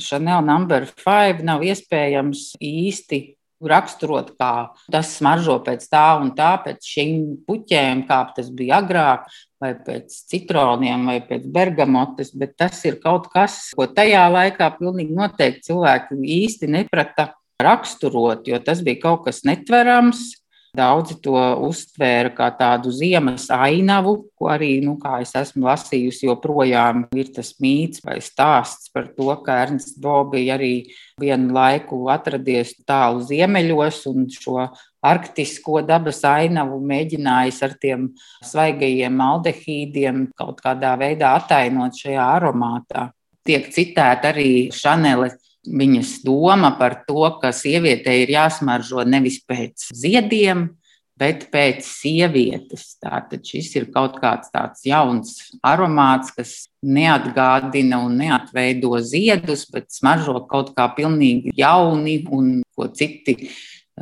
Chanel 0.01 0.41
number 0.45 0.87
5 0.89 1.43
nav 1.45 1.65
iespējams 1.69 2.55
īsti 2.65 3.19
raksturot, 3.63 4.33
kā 4.41 4.73
tas 4.91 5.11
smaržo 5.19 5.59
pēc 5.65 5.85
tā 5.91 6.05
un 6.21 6.33
tā, 6.37 6.55
pēc 6.65 6.87
šīm 6.95 7.19
puķēm, 7.47 8.05
kā 8.09 8.23
tas 8.37 8.51
bija 8.51 8.81
agrāk, 8.83 9.29
vai 9.63 9.73
pēc 9.79 10.17
citroniem, 10.33 11.07
vai 11.07 11.21
pēc 11.27 11.47
bergamotes, 11.55 12.33
bet 12.39 12.57
tas 12.59 12.81
ir 12.89 12.99
kaut 13.03 13.29
kas, 13.33 13.71
ko 13.77 13.87
tajā 13.87 14.25
laikā 14.33 14.73
pilnīgi 14.81 15.15
noteikti 15.17 15.71
cilvēki 15.71 16.19
īsti 16.41 16.73
neprata 16.73 17.31
raksturot, 17.61 18.47
jo 18.49 18.61
tas 18.63 18.85
bija 18.85 19.03
kaut 19.03 19.27
kas 19.27 19.43
netverams. 19.49 20.31
Daudzi 20.73 21.19
to 21.21 21.37
uztvēra 21.67 22.31
kā 22.33 22.47
tādu 22.57 22.89
ziemas 22.97 23.45
ainavu, 23.53 24.15
ko 24.41 24.47
arī, 24.49 24.79
nu, 24.81 24.95
kā 24.97 25.19
es 25.21 25.35
esmu 25.37 25.67
lasījusi, 25.67 26.25
joprojām 26.31 27.03
ir 27.13 27.29
tas 27.37 27.51
mīts 27.61 28.01
vai 28.01 28.17
stāsts 28.25 28.89
par 28.89 29.11
to, 29.13 29.29
ka 29.45 29.59
Ernsts 29.67 29.99
Bo 30.01 30.23
bija 30.33 30.57
arī 30.57 30.87
vienu 31.21 31.53
laiku 31.53 32.07
atradies 32.09 32.73
tālu 32.89 33.21
ziemeļos 33.29 34.01
un 34.15 34.25
šo 34.33 34.65
arktisko 35.05 35.83
dabas 35.85 36.23
ainavu 36.25 36.81
mēģinājis 36.89 37.61
ar 37.69 37.77
tiem 37.83 38.09
svaigajiem 38.41 39.21
aldehīdiem 39.29 40.29
kaut 40.41 40.65
kādā 40.65 40.97
veidā 40.97 41.37
atainot 41.43 42.01
šajā 42.01 42.33
aromātā. 42.39 43.11
Tiek 43.45 43.69
citēta 43.75 44.31
arī 44.33 44.71
Šanele 44.73 45.35
viņas 45.67 46.21
doma 46.27 46.73
par 46.79 47.03
to, 47.07 47.27
ka 47.43 47.53
sievietei 47.55 48.23
ir 48.25 48.35
jāsmaržo 48.35 49.05
nevis 49.07 49.39
pēc 49.47 49.91
ziediem, 49.95 50.71
bet 51.19 51.47
pēc 51.53 51.85
sievietes. 51.87 52.97
Tātad 53.03 53.45
šis 53.47 53.71
ir 53.79 53.89
kaut 53.95 54.19
kāds 54.23 54.51
tāds 54.53 54.83
jauns 54.87 55.37
aromāts, 55.63 56.33
kas 56.35 56.55
neatgādina 56.83 58.01
un 58.03 58.17
neatveido 58.23 58.97
ziedus, 59.05 59.67
bet 59.71 59.91
smaržo 59.95 60.41
kaut 60.51 60.73
kā 60.77 60.89
pilnīgi 60.97 61.55
jauni 61.59 62.23
un 62.33 62.59
ko 62.75 62.89
citi 62.91 63.37
eh, 63.39 63.53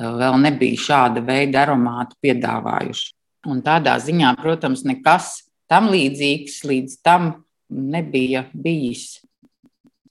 vēl 0.00 0.40
nebija 0.46 0.86
šāda 0.86 1.24
veida 1.26 1.66
aromātu 1.66 2.16
piedāvājuši. 2.24 3.12
Un 3.50 3.62
tādā 3.64 3.96
ziņā, 4.00 4.34
protams, 4.40 4.84
nekas 4.84 5.40
tam 5.70 5.88
līdzīgs 5.92 6.60
līdz 6.68 7.00
tam 7.04 7.32
nebija 7.70 8.44
bijis. 8.52 9.20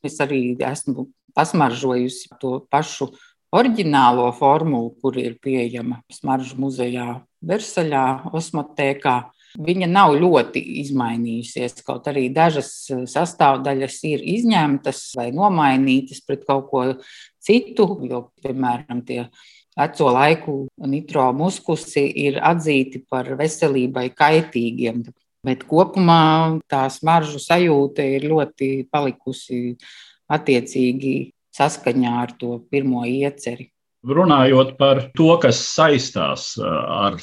Es 0.06 0.16
arī 0.24 0.56
esmu 0.64 1.10
pasmaržojusi 1.40 2.36
to 2.42 2.60
pašu 2.72 3.10
oriģinālo 3.56 4.30
formulu, 4.38 4.94
kur 5.02 5.18
ir 5.18 5.40
pieejama 5.42 6.04
Smaržu 6.14 6.60
muzejā 6.62 7.20
Versaļā, 7.46 8.06
Osmotēkā. 8.36 9.18
Viņa 9.66 9.88
nav 9.90 10.14
ļoti 10.22 10.62
izmainījusies, 10.84 11.80
kaut 11.88 12.06
arī 12.12 12.28
dažas 12.30 12.70
sastāvdaļas 13.10 13.96
ir 14.12 14.26
izņemtas 14.36 15.00
vai 15.18 15.32
nomainītas 15.34 16.22
pret 16.28 16.44
kaut 16.46 16.68
ko 16.70 16.84
citu, 17.42 17.88
jo, 18.06 18.28
piemēram, 18.44 19.02
tie 19.08 19.24
veco 19.80 20.12
laiku 20.14 20.60
nitro 20.92 21.32
muskusi 21.34 22.06
ir 22.28 22.38
atzīti 22.46 23.02
par 23.10 23.32
veselībai 23.40 24.12
kaitīgiem. 24.14 25.02
Bet 25.42 25.64
kopumā 25.66 26.60
tā 26.70 26.84
smaržu 26.92 27.40
sajūta 27.42 28.04
ir 28.04 28.28
ļoti 28.28 28.90
palikusi 28.92 29.78
attiecīgi 30.30 31.16
saskaņā 31.58 32.14
ar 32.24 32.34
to 32.40 32.60
pirmo 32.72 33.04
ieceri. 33.10 33.70
Runājot 34.06 34.78
par 34.80 35.10
to, 35.18 35.34
kas 35.44 35.60
saistās 35.74 36.54
uh, 36.62 36.70
ar 37.10 37.20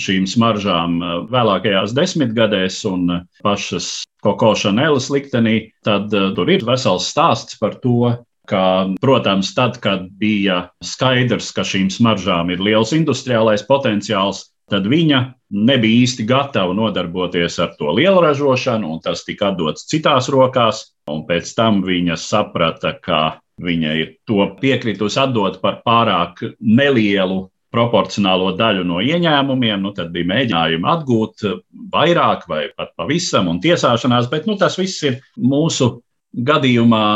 šīm 0.00 0.24
smaržām 0.28 1.00
vēlākajās 1.32 1.92
desmitgadēs 1.96 2.80
un 2.88 3.10
pašas 3.44 4.04
Koko 4.24 4.52
Šanēlas 4.56 5.10
liktenī, 5.12 5.72
tad 5.84 6.12
tur 6.12 6.50
ir 6.52 6.64
vesels 6.64 7.10
stāsts 7.12 7.58
par 7.60 7.76
to, 7.82 8.14
ka, 8.48 8.62
protams, 9.02 9.52
tad, 9.54 9.78
kad 9.82 10.08
bija 10.18 10.66
skaidrs, 10.84 11.52
ka 11.54 11.64
šīm 11.66 11.90
smaržām 11.92 12.52
ir 12.54 12.62
liels 12.62 12.94
industriālais 12.96 13.64
potenciāls, 13.68 14.46
tad 14.72 14.88
viņa 14.88 15.22
nebija 15.52 16.06
īsti 16.06 16.26
gatava 16.28 16.74
nodarboties 16.76 17.58
ar 17.62 17.74
to 17.78 17.92
lielu 17.92 18.22
ražošanu, 18.24 18.94
un 18.94 19.02
tas 19.04 19.26
tika 19.26 19.52
atdots 19.52 19.86
citās 19.90 20.30
rokās. 20.32 20.91
Pēc 21.06 21.54
tam 21.58 21.80
viņa 21.82 22.16
saprata, 22.20 22.92
ka 23.02 23.22
viņa 23.62 23.94
ir 24.00 24.12
to 24.28 24.44
piekritusi 24.60 25.18
atdot 25.20 25.58
par 25.62 25.80
pārāk 25.86 26.44
nelielu 26.60 27.48
proporcionālo 27.72 28.52
daļu 28.58 28.84
no 28.84 29.00
ieņēmumiem, 29.00 29.80
nu, 29.82 29.92
tad 29.96 30.12
bija 30.12 30.28
mēģinājumi 30.28 30.88
atgūt 30.92 31.44
vairāk 31.92 32.44
vai 32.48 32.66
pat 32.76 32.92
pavisam 33.00 33.48
un 33.48 33.60
tiesāšanās, 33.64 34.28
bet 34.32 34.46
nu, 34.46 34.58
tas 34.60 34.76
viss 34.78 35.02
ir 35.08 35.18
mūsu 35.40 35.94
gadījumā 36.32 37.06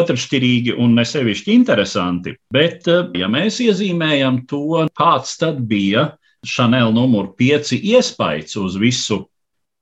otršķirīgi 0.00 0.74
un 0.80 0.96
nesevišķi 0.98 1.52
interesanti. 1.54 2.34
Bet, 2.52 2.88
ja 3.16 3.28
mēs 3.32 3.60
iezīmējam 3.64 4.44
to, 4.50 4.86
kāds 4.96 5.36
tad 5.40 5.62
bija 5.68 6.10
Chanel 6.46 6.92
numur 6.96 7.32
5 7.40 7.76
iespējas 7.76 8.56
uz 8.60 8.76
visu 8.80 9.22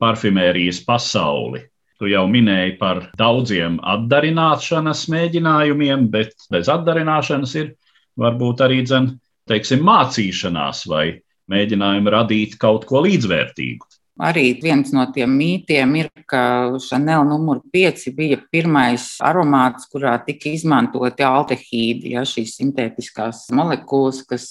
parfimērijas 0.03 0.83
pasauli. 0.87 1.65
Tu 1.99 2.13
jau 2.13 2.25
minēji 2.31 2.77
par 2.79 3.03
daudziem 3.19 3.81
atdarināšanas 3.83 5.09
mēģinājumiem, 5.11 6.07
bet 6.13 6.35
bez 6.53 6.71
atdarināšanas 6.71 7.55
ir 7.59 7.73
varbūt 8.19 8.63
arī 8.67 8.85
dzen, 8.87 9.17
teiksim, 9.51 9.83
mācīšanās 9.87 10.85
vai 10.91 11.07
mēģinājumi 11.51 12.13
radīt 12.15 12.59
kaut 12.61 12.87
ko 12.87 13.03
līdzvērtīgu. 13.07 13.89
Arī 14.19 14.49
viens 14.59 14.91
no 14.91 15.05
tiem 15.15 15.31
mītiem 15.39 15.93
ir, 16.01 16.09
ka 16.27 16.41
Chanel 16.83 17.23
numur 17.27 17.61
5 17.75 18.09
bija 18.17 18.41
pirmais 18.51 19.05
aromāts, 19.23 19.87
kurā 19.93 20.17
tika 20.27 20.51
izmantoti 20.51 21.23
aldehīdi, 21.23 22.17
ja, 22.17 22.25
šīs 22.27 22.57
sintētiskās 22.59 23.45
molekulas, 23.55 24.25
kas 24.27 24.49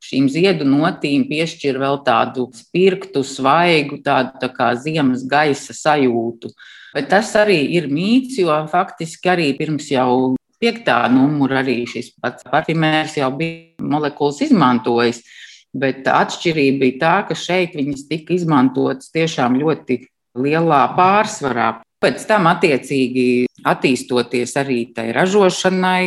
šīm 0.00 0.30
ziedu 0.32 0.64
notīm 0.64 1.26
piešķir 1.28 1.76
vēl 1.82 2.00
tādu 2.06 2.46
spirktu, 2.56 3.20
svaigu, 3.20 4.00
tādu 4.04 4.40
tā 4.40 4.48
kā 4.56 4.72
ziemas 4.80 5.26
gaisa 5.28 5.76
sajūtu. 5.76 6.54
Bet 6.94 7.10
tas 7.12 7.30
arī 7.38 7.60
ir 7.76 7.86
mīts, 7.90 8.38
jo 8.42 8.54
faktiski 8.70 9.30
arī 9.30 9.50
pirms 9.58 9.90
jau 9.92 10.34
piektā 10.60 11.04
numura 11.12 11.60
arī 11.62 11.84
šis 11.88 12.12
pats 12.20 12.46
parfimērs 12.50 13.16
jau 13.20 13.30
bija 13.36 13.86
molekulas 13.92 14.42
izmantojis. 14.46 15.22
Bet 15.70 16.02
atšķirība 16.10 16.80
bija 16.82 16.98
tā, 16.98 17.14
ka 17.28 17.36
šeit 17.38 17.76
viņas 17.78 18.08
tika 18.10 18.34
izmantotas 18.34 19.12
tiešām 19.14 19.60
ļoti 19.60 20.00
lielā 20.40 20.82
pārsvarā. 20.96 21.70
Pēc 22.00 22.24
tam, 22.26 22.48
attiecīgi, 22.50 23.46
attīstoties 23.70 24.56
arī 24.56 24.80
tai 24.96 25.10
ražošanai, 25.14 26.04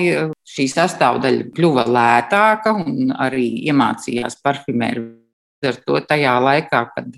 šī 0.54 0.68
sastāvdaļa 0.74 1.52
kļuva 1.54 1.86
lētāka 1.88 2.74
un 2.76 3.14
arī 3.14 3.46
iemācījās 3.70 4.42
parfimēri 4.44 5.06
ar 5.68 5.80
to 5.86 6.00
tajā 6.08 6.34
laikā, 6.44 6.82
kad 6.96 7.10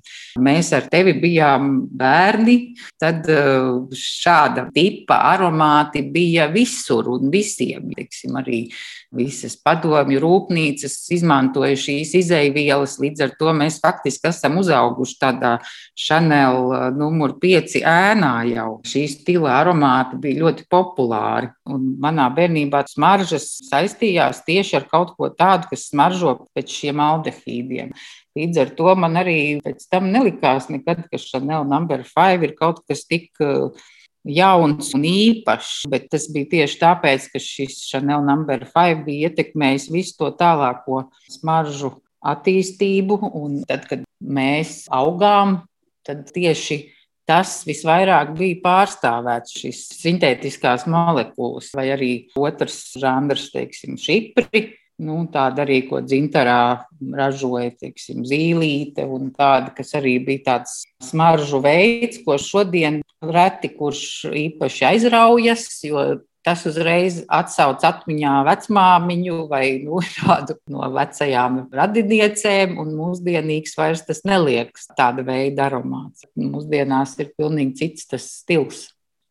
mēs 0.41 0.71
ar 0.77 0.89
tevi 0.91 1.15
bijām 1.21 1.71
bērni, 1.97 2.57
tad 3.01 3.27
uh, 3.31 3.85
šāda 3.95 4.67
tipa 4.75 5.21
aromāti 5.33 6.05
bija 6.11 6.49
visur 6.53 7.09
un 7.15 7.31
visiem. 7.33 7.91
Teiksim, 7.95 8.35
arī 8.41 8.65
visas 9.15 9.55
padomju 9.63 10.19
rūpnīcas 10.21 10.97
izmantoja 11.15 11.77
šīs 11.79 12.13
izaivielas. 12.19 12.97
Līdz 13.01 13.25
ar 13.25 13.33
to 13.39 13.53
mēs 13.57 13.79
faktiski 13.83 14.29
esam 14.29 14.59
uzauguši 14.61 15.17
tādā 15.21 15.53
Chanel 15.97 16.59
uh, 16.69 16.87
numur 16.95 17.35
5 17.41 17.77
ēnā 17.81 18.33
jau. 18.51 18.67
Šī 18.87 19.05
stila 19.11 19.55
aromāti 19.61 20.19
bija 20.21 20.43
ļoti 20.43 20.67
populāri. 20.71 21.51
Un 21.71 21.95
manā 22.03 22.27
bērnībā 22.35 22.85
smaržas 22.91 23.47
saistījās 23.69 24.43
tieši 24.47 24.79
ar 24.81 24.89
kaut 24.91 25.15
ko 25.17 25.31
tādu, 25.33 25.71
kas 25.71 25.89
smaržo 25.89 26.37
pēc 26.55 26.77
šiem 26.81 27.01
aldehīdiem. 27.03 27.95
Līdz 28.35 28.63
ar 28.65 28.71
to 28.77 28.95
man 28.99 29.15
arī 29.19 29.39
pēc 29.63 29.85
tam 29.87 30.09
nelikās 30.11 30.67
nekad, 30.67 31.05
ka 31.07 31.19
Chanel 31.21 31.67
number 31.69 32.03
5 32.03 32.43
ir 32.49 32.55
kaut 32.59 32.83
kas 32.89 33.05
tik 33.07 33.31
uh, 33.43 33.71
jauns 34.25 34.91
un 34.97 35.05
īpašs, 35.07 35.85
bet 35.91 36.09
tas 36.13 36.27
bija 36.33 36.49
tieši 36.55 36.79
tāpēc, 36.81 37.29
ka 37.33 37.41
šis 37.41 37.77
Chanel 37.89 38.25
number 38.25 38.65
5 38.73 39.05
bija 39.05 39.29
ietekmējis 39.29 39.87
visu 39.93 40.17
to 40.19 40.31
tālāko 40.39 41.05
smaržu 41.29 41.95
attīstību. 42.25 43.19
Un 43.37 43.61
tad, 43.69 43.85
kad 43.89 44.05
mēs 44.19 44.85
augām, 44.93 45.61
tad 46.05 46.25
tieši 46.33 46.81
tas 47.25 47.59
visvairāk 47.65 48.35
bija 48.37 48.61
pārstāvēts 48.65 49.59
šīs 49.61 49.83
sintētiskās 50.01 50.85
molekulas, 50.89 51.71
vai 51.77 51.89
arī 51.95 52.11
otrs 52.37 52.97
žanrs, 53.01 53.49
teiksim, 53.53 53.97
šipri 54.01 54.67
Nu, 54.95 55.25
tāda 55.27 55.65
arī, 55.65 55.81
ko 55.89 55.99
dzintarā 55.99 56.87
ražoja 57.19 57.73
teiksim, 57.81 58.21
zīlīte, 58.23 59.03
un 59.03 59.27
tāda, 59.35 59.73
kas 59.75 59.91
arī 59.99 60.13
bija 60.23 60.45
tāds 60.45 60.85
smaržu 61.03 61.59
veids, 61.63 62.21
ko 62.23 62.37
šodien 62.39 63.01
reti 63.23 63.71
kurš 63.75 64.05
īpaši 64.31 64.87
aizraujas, 64.91 65.67
jo 65.85 66.05
tas 66.45 66.61
uzreiz 66.69 67.23
atsauc 67.33 67.81
atmiņā 67.87 68.33
vecmāmiņu 68.45 69.37
vai 69.49 69.63
nu, 69.81 70.01
tādu 70.19 70.53
no 70.71 70.89
vecajām 70.93 71.63
radiniecēm, 71.73 72.77
un 72.81 72.87
mūsdienīgs 72.97 73.77
vairs 73.79 74.01
tas 74.07 74.19
neliekas 74.27 74.83
tāda 74.97 75.21
veida 75.25 75.61
aromāts. 75.69 76.19
Mūsdienās 76.37 77.11
ir 77.21 77.27
pilnīgi 77.37 77.73
cits 77.81 78.03
tas 78.13 78.25
stils. 78.43 78.79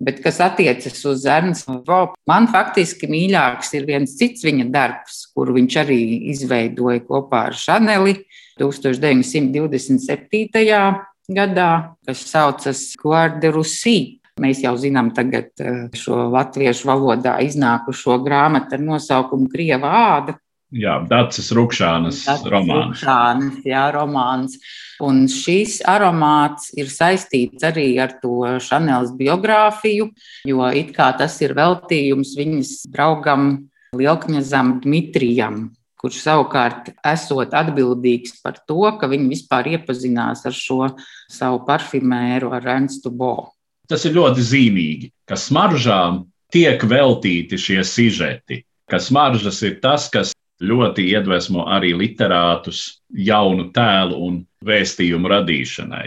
Bet, 0.05 0.17
kas 0.25 0.41
attiecas 0.43 0.99
uz 1.07 1.25
Ernstu 1.31 1.73
Vopu, 1.87 2.15
man 2.27 2.49
faktiski 2.51 3.07
mīļāks 3.09 3.75
ir 3.79 3.85
viens 3.87 4.17
cits 4.19 4.45
viņa 4.45 4.67
darbs, 4.75 5.31
kuru 5.33 5.55
viņš 5.55 5.77
arī 5.85 6.01
izveidoja 6.33 7.01
kopā 7.07 7.45
ar 7.53 7.57
Šaneli 7.57 8.15
1927. 8.59 11.14
Gadā, 11.31 11.97
kas 12.07 12.25
saucas 12.29 12.85
Guarderusī. 13.01 14.21
Mēs 14.43 14.65
jau 14.65 14.75
zinām 14.81 15.13
tagad 15.15 15.53
eh, 15.63 15.85
šo 15.95 16.27
latviešu 16.35 16.89
valodā 16.91 17.37
iznākušo 17.47 18.19
grāmatu 18.25 18.75
ar 18.75 18.83
nosaukumu 18.83 19.47
Krieva 19.53 19.93
āda. 20.01 20.39
Jā, 20.75 20.97
Dārcis 21.07 21.53
Rukšānas 21.55 22.25
romāns. 22.51 22.99
Rukšānas, 22.99 23.61
jā, 23.69 23.85
romāns. 23.95 24.57
Un 25.05 25.29
šīs 25.31 25.79
aromāts 25.87 26.73
ir 26.75 26.91
saistīts 26.91 27.63
arī 27.67 27.93
ar 28.03 28.17
to 28.23 28.57
Šanēlas 28.63 29.13
biogrāfiju, 29.15 30.09
jo 30.51 30.67
it 30.75 30.91
kā 30.97 31.13
tas 31.19 31.37
ir 31.47 31.55
veltījums 31.55 32.35
viņas 32.39 32.75
draugam 32.91 33.69
Lielkņazam 33.95 34.81
Dmitrijam, 34.83 35.69
kurš 36.05 36.21
savukārt 36.21 36.91
esot 37.09 37.55
atbildīgs 37.57 38.37
par 38.45 38.59
to, 38.69 38.83
ka 39.01 39.09
viņi 39.09 39.31
vispār 39.31 39.71
iepazinās 39.73 40.45
ar 40.45 40.53
šo 40.53 40.91
savu 41.33 41.63
parfimēru, 41.65 42.53
ar 42.53 42.69
Ernstu 42.77 43.09
Bo. 43.09 43.49
Tas 43.89 44.05
ir 44.05 44.17
ļoti 44.19 44.45
zīmīgi, 44.45 45.11
ka 45.29 45.39
smaržām 45.41 46.27
tiek 46.53 46.85
veltīti 46.89 47.57
šie 47.61 47.81
sižeti, 47.89 48.61
ka 48.89 49.01
smaržas 49.01 49.63
ir 49.65 49.79
tas, 49.81 50.11
kas 50.13 50.35
ļoti 50.65 51.09
iedvesmo 51.17 51.65
arī 51.73 51.95
literātus 51.97 53.01
jaunu 53.09 53.71
tēlu 53.75 54.21
un 54.29 54.43
vēstījumu 54.65 55.33
radīšanai. 55.33 56.07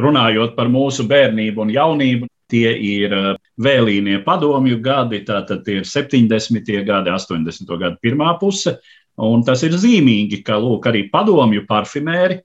Runājot 0.00 0.52
par 0.56 0.68
mūsu 0.70 1.08
bērnību 1.08 1.64
un 1.64 1.72
jaunību, 1.74 2.28
tie 2.50 2.70
ir 2.74 3.14
eh, 3.14 3.28
vēlīnie 3.62 4.20
padomju 4.26 4.80
gadi, 4.84 5.22
tātad 5.26 5.64
tie 5.66 5.80
ir 5.80 5.88
70. 5.88 6.70
gadi, 6.86 7.14
80. 7.14 7.76
gadi 7.80 8.00
pirmā 8.02 8.34
puse. 8.40 8.76
Un 9.20 9.42
tas 9.44 9.60
ir 9.66 9.74
zīmīgi, 9.76 10.40
ka 10.46 10.56
lūk, 10.60 10.86
arī 10.88 11.04
padomju 11.12 11.66
parfimēri 11.68 12.40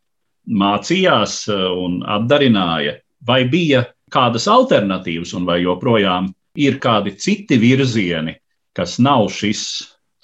mācījās 0.46 1.38
eh, 1.50 1.62
un 1.72 2.02
atdarināja, 2.04 2.98
vai 3.26 3.44
bija 3.50 3.86
kādas 4.12 4.48
alternatīvas, 4.52 5.34
un 5.38 5.48
vai 5.48 5.62
joprojām 5.64 6.30
ir 6.62 6.80
kādi 6.84 7.16
citi 7.20 7.58
virzieni, 7.62 8.36
kas 8.76 9.00
nav 9.00 9.30
šis 9.34 9.64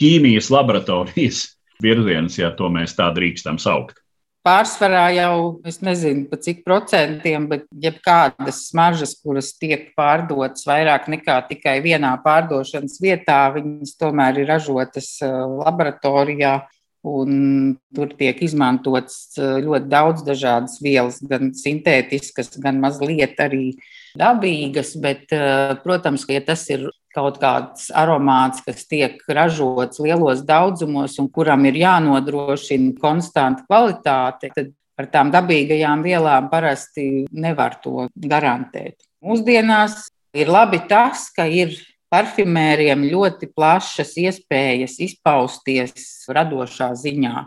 ķīmijas 0.01 0.51
laboratorijas 0.53 1.43
virziens, 1.85 2.37
ja 2.39 2.51
to 2.57 2.69
mēs 2.69 2.97
tā 2.99 3.09
drīkstam 3.15 3.59
saukt. 3.61 4.00
Pārsvarā 4.41 5.03
jau 5.13 5.61
es 5.69 5.75
nezinu, 5.85 6.23
pa 6.25 6.37
cik 6.41 6.63
procentiem, 6.65 7.43
bet 7.49 7.67
jebkādas 7.83 8.63
smaržas, 8.71 9.13
kuras 9.21 9.51
tiek 9.53 9.91
pārdotas 9.97 10.65
vairāk 10.65 11.05
nekā 11.13 11.35
tikai 11.51 11.75
vienā 11.85 12.15
pārdošanas 12.23 12.97
vietā, 13.03 13.37
viņas 13.53 13.93
tomēr 14.01 14.41
ir 14.41 14.49
ražotas 14.49 15.13
eh, 15.21 15.35
laboratorijā. 15.61 16.61
Un 17.01 17.77
tur 17.97 18.11
tiek 18.17 18.37
izmantots 18.45 19.37
eh, 19.37 19.59
ļoti 19.61 19.89
daudz 19.89 20.25
dažādas 20.25 20.79
vielas, 20.81 21.21
gan 21.21 21.53
sintētiskas, 21.57 22.55
gan 22.61 22.81
mazliet 22.81 23.37
arī 23.41 23.75
dabīgas. 24.17 24.95
Bet, 25.01 25.29
eh, 25.37 25.75
protams, 25.85 26.25
ja 26.29 26.41
tas 26.45 26.65
ir 26.73 26.89
kaut 27.15 27.39
kāds 27.41 27.89
aromāts, 27.95 28.63
kas 28.65 28.85
tiek 28.89 29.17
ražots 29.27 29.99
lielos 30.03 30.45
daudzumos 30.47 31.17
un 31.19 31.27
kuram 31.33 31.65
ir 31.67 31.79
jānodrošina 31.81 32.93
konstanta 33.01 33.65
kvalitāte, 33.67 34.51
tad 34.55 34.71
Ar 35.01 35.07
tām 35.09 35.31
dabīgajām 35.33 36.03
vielām 36.05 36.49
parasti 36.51 37.25
nevar 37.31 37.79
to 37.81 38.05
garantēt. 38.21 38.99
Mūsdienās 39.25 40.11
ir 40.37 40.51
labi 40.51 40.81
tas, 40.89 41.29
ka 41.33 41.47
ir 41.49 41.73
parfimēriem 42.11 43.07
ļoti 43.09 43.49
plašas 43.55 44.13
iespējas 44.19 44.99
izpausties 45.01 46.27
radošā 46.29 46.91
ziņā. 47.01 47.45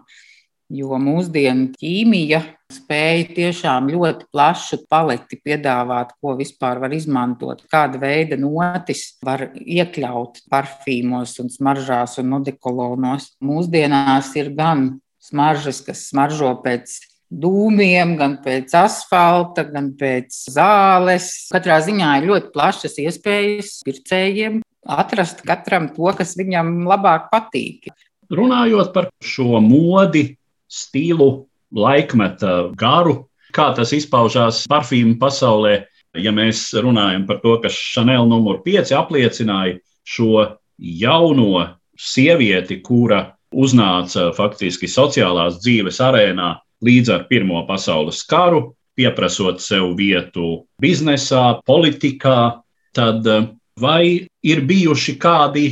Jo 0.75 0.97
mūsdienu 0.99 1.69
ķīmija 1.79 2.41
spēja 2.75 3.29
tiešām 3.37 3.93
ļoti 3.93 4.27
plašu 4.35 4.81
paleti 4.91 5.39
piedāvāt, 5.39 6.11
ko 6.19 6.35
vispār 6.39 6.81
var 6.83 6.95
izmantot, 6.97 7.63
kāda 7.71 8.01
veida 8.03 8.39
notis 8.41 9.05
var 9.23 9.47
iekļaut 9.55 10.43
parfīmos, 10.51 11.37
un 11.45 11.53
smaržās 11.55 12.19
un 12.19 12.33
nodekolonos. 12.35 13.31
Mūsdienās 13.45 14.33
ir 14.41 14.51
gan 14.59 14.89
smaržas, 15.23 15.79
kas 15.87 16.09
smaržo 16.11 16.51
pēc 16.65 16.99
dūmiem, 17.31 18.17
gan 18.19 18.39
pēc 18.43 18.75
asfalta, 18.83 19.63
gan 19.71 19.93
pēc 19.99 20.43
zāles. 20.57 21.31
Katrā 21.55 21.79
ziņā 21.87 22.17
ir 22.19 22.31
ļoti 22.33 22.55
plašas 22.55 22.99
iespējas 23.07 23.77
pircējiem 23.87 24.63
atrast 24.85 25.41
katram 25.47 25.89
to, 25.95 26.11
kas 26.19 26.35
viņam 26.39 26.83
labāk 26.89 27.31
patīk. 27.33 27.89
Runājot 28.35 28.91
par 28.95 29.11
šo 29.23 29.61
modi, 29.63 30.33
stilu, 30.75 31.47
laikmeta 31.75 32.71
garu, 32.79 33.25
kā 33.55 33.71
tas 33.77 33.95
izpaužās 33.95 34.65
parfīmu 34.71 35.19
pasaulē. 35.21 35.85
Ja 36.15 36.31
mēs 36.35 36.69
runājam 36.79 37.25
par 37.27 37.41
to, 37.43 37.57
ka 37.63 37.71
Chanel 37.75 38.29
numur 38.31 38.61
5 38.67 38.93
apliecināja 38.95 39.81
šo 40.07 40.45
jauno 40.79 41.65
sievieti, 41.99 42.79
kura 42.83 43.35
uznāca 43.55 44.31
faktiski 44.35 44.91
sociālās 44.91 45.59
dzīves 45.63 46.01
arēnā 46.03 46.55
līdz 46.85 47.13
ar 47.15 47.27
Pirmo 47.31 47.63
pasaules 47.67 48.23
karu, 48.31 48.75
pieprasot 48.99 49.63
sev 49.63 49.95
vietu 49.99 50.65
biznesā, 50.83 51.61
politikā, 51.67 52.61
tad 52.95 53.27
eh, 53.27 53.49
vai 53.81 54.27
ir 54.47 54.63
bijuši 54.69 55.17
kādi 55.19 55.67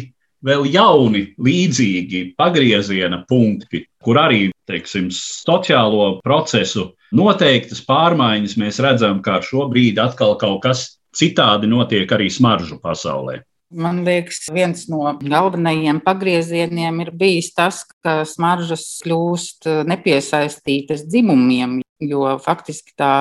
vēl 0.46 0.66
jauni, 0.72 1.26
līdzīgi 1.42 2.32
pagrieziena 2.38 3.22
punkti, 3.28 3.84
kur 4.02 4.18
arī 4.20 4.48
teiksim, 4.68 5.10
sociālo 5.14 6.18
procesu 6.24 6.90
noteiktas 7.14 7.82
pārmaiņas 7.86 8.58
mēs 8.60 8.80
redzam, 8.82 9.22
kā 9.24 9.40
šobrīd 9.44 10.00
atkal 10.02 10.36
kaut 10.40 10.62
kas 10.66 10.86
citādi 11.16 11.68
notiek 11.70 12.10
arī 12.12 12.30
smaržu 12.32 12.80
pasaulē. 12.82 13.42
Man 13.72 14.02
liekas, 14.04 14.50
viens 14.52 14.84
no 14.92 15.14
galvenajiem 15.16 16.02
pagriezieniem 16.04 16.98
ir 17.06 17.10
bijis 17.16 17.54
tas, 17.56 17.80
ka 18.04 18.20
smaržas 18.28 18.84
kļūst 19.00 19.68
nepiesaistītas 19.88 21.06
dzimumiem, 21.08 21.78
jo 22.08 22.26
faktiski 22.42 22.94
tā 22.98 23.12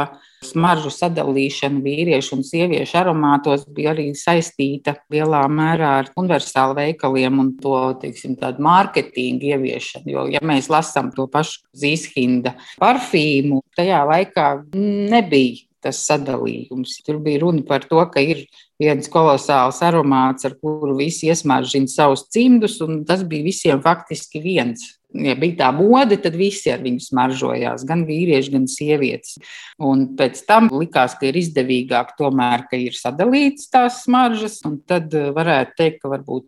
smaržu 0.45 0.89
sadalīšana 0.93 1.81
vīriešu 1.85 2.37
un 2.37 2.45
sieviešu 2.45 2.97
aromātos 3.01 3.65
bija 3.69 3.93
arī 3.93 4.07
saistīta 4.17 4.95
lielā 5.13 5.43
mērā 5.51 5.91
ar 6.01 6.11
universālu 6.17 6.77
veikaliem 6.79 7.41
un 7.43 7.51
to 7.61 7.77
teiksim, 8.01 8.37
mārketingu 8.37 9.51
ieviešanu. 9.53 10.13
Jo, 10.15 10.27
ja 10.33 10.41
mēs 10.45 10.71
lasām 10.73 11.11
to 11.15 11.27
pašu 11.31 11.61
Zīshinda 11.77 12.55
parfīmu, 12.81 13.61
tajā 13.77 14.01
laikā 14.09 14.47
nebija 14.73 15.67
tas 15.81 16.03
sadalījums. 16.05 16.99
Tur 17.05 17.17
bija 17.25 17.41
runa 17.41 17.65
par 17.65 17.85
to, 17.89 18.01
ka 18.13 18.21
ir 18.21 18.43
viens 18.81 19.09
kolosāls 19.09 19.81
aromāts, 19.85 20.45
ar 20.45 20.57
kuru 20.61 20.93
visi 20.99 21.29
iesmaržina 21.29 21.89
savus 21.89 22.27
cimdus, 22.33 22.79
un 22.85 23.01
tas 23.05 23.25
bija 23.25 23.47
visiem 23.49 23.81
faktiski 23.81 24.41
viens 24.43 24.85
ja 25.13 25.35
bija 25.39 25.57
tā 25.63 25.69
mode, 25.75 26.17
tad 26.21 26.35
visi 26.39 26.71
ar 26.71 26.81
viņu 26.83 27.01
smaržojās, 27.03 27.85
gan 27.87 28.05
vīrieši, 28.07 28.53
gan 28.53 28.67
sievietes. 28.71 29.37
Un 29.81 30.07
pēc 30.19 30.43
tam 30.47 30.69
likās, 30.73 31.15
ka 31.19 31.27
ir 31.29 31.39
izdevīgāk 31.41 32.15
tomēr, 32.19 32.67
ka 32.69 32.79
ir 32.79 32.93
sadalīts 32.97 33.69
tās 33.71 34.03
smaržas, 34.05 34.61
un 34.67 34.79
tad 34.87 35.13
eh, 35.17 35.31
varētu 35.35 35.71
teikt, 35.79 36.01
ka 36.03 36.07
varbūt 36.13 36.45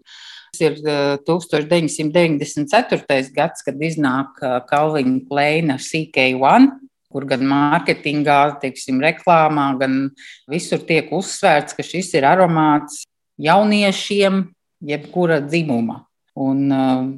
ir 0.64 0.74
1994. 1.28 3.04
Eh, 3.10 3.30
gads, 3.36 3.66
kad 3.66 3.76
iznāk 3.84 4.30
Kalvina 4.70 5.18
eh, 5.18 5.26
Kleina 5.28 5.76
CK1, 5.82 6.72
kur 7.14 7.24
gan 7.30 7.44
mārketingā, 7.46 8.40
teiksim, 8.64 9.02
reklāmā, 9.04 9.68
gan 9.82 10.10
visur 10.50 10.82
tiek 10.82 11.12
uzsvērts, 11.14 11.76
ka 11.78 11.86
šis 11.86 12.10
ir 12.18 12.26
aromāts 12.26 13.04
jauniešiem, 13.42 14.48
jebkura 14.84 15.40
dzimuma. 15.44 16.04
Un, 16.34 16.66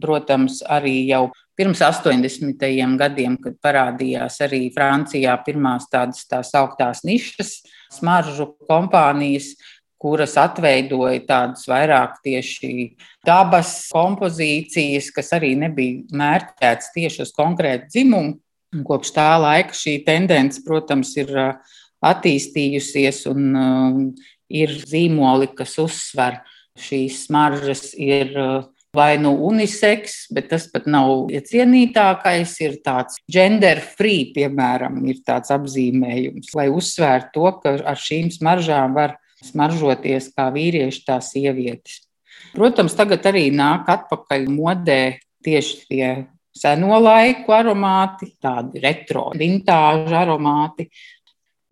protams, 0.03 0.59
arī 0.67 1.05
jau 1.07 1.29
pirms 1.55 1.79
80. 1.79 2.65
gadiem, 2.99 3.37
kad 3.39 3.55
parādījās 3.63 4.41
arī 4.43 4.65
Francijā 4.75 5.37
pirmās 5.45 5.87
tādas 5.91 6.25
tā 6.27 6.41
sauktās 6.43 7.05
nišas 7.07 7.61
smaržu 7.95 8.49
kompānijas, 8.67 9.53
kuras 10.01 10.35
atveidoja 10.37 11.23
tādas 11.25 11.63
vairāk 11.71 12.19
tieši 12.25 12.97
dabas 13.25 13.87
kompozīcijas, 13.93 15.07
kas 15.15 15.31
arī 15.37 15.53
nebija 15.57 16.03
mērķētas 16.11 16.91
tieši 16.97 17.23
uz 17.23 17.31
konkrētu 17.35 17.89
dzimumu. 17.93 18.35
Kopš 18.85 19.13
tā 19.15 19.29
laika 19.39 19.71
šī 19.71 20.01
tendence, 20.03 20.59
protams, 20.65 21.13
ir 21.15 21.31
attīstījusies 22.03 23.23
un 23.31 23.45
uh, 23.55 23.99
ir 24.51 24.73
zīmoli, 24.83 25.47
kas 25.55 25.77
uzsver 25.79 26.41
šīs 26.75 27.23
smaržas, 27.29 27.93
ir 27.95 28.35
uh, 28.35 28.65
vai 28.95 29.15
nu 29.21 29.33
uniseks, 29.49 30.25
bet 30.33 30.49
tas 30.53 30.67
pat 30.71 30.87
nav 30.89 31.29
iecienītākais, 31.35 32.55
ir 32.63 32.79
tāds 32.85 33.19
gender 33.31 33.81
free, 33.83 34.31
piemēram, 34.35 35.01
ir 35.11 35.21
tāds 35.27 35.53
apzīmējums, 35.55 36.53
lai 36.57 36.69
uzsvērtu 36.73 37.33
to, 37.35 37.51
ka 37.63 37.75
ar 37.93 37.99
šīm 37.99 38.31
smaržām 38.33 38.95
var 38.97 39.17
smaržoties 39.45 40.31
kā 40.35 40.49
vīrieši, 40.55 41.03
tā 41.07 41.19
sievietes. 41.23 42.01
Protams, 42.55 42.95
tagad 42.95 43.25
arī 43.27 43.49
nāk 43.51 43.89
atpakaļ 43.91 44.47
modē 44.51 45.01
tieši 45.45 45.81
tie 45.89 46.09
seno 46.55 46.99
laiku 47.03 47.53
aromāti, 47.55 48.31
tādi 48.41 48.79
retro, 48.83 49.27
vintāžu 49.35 50.15
aromāti, 50.15 50.87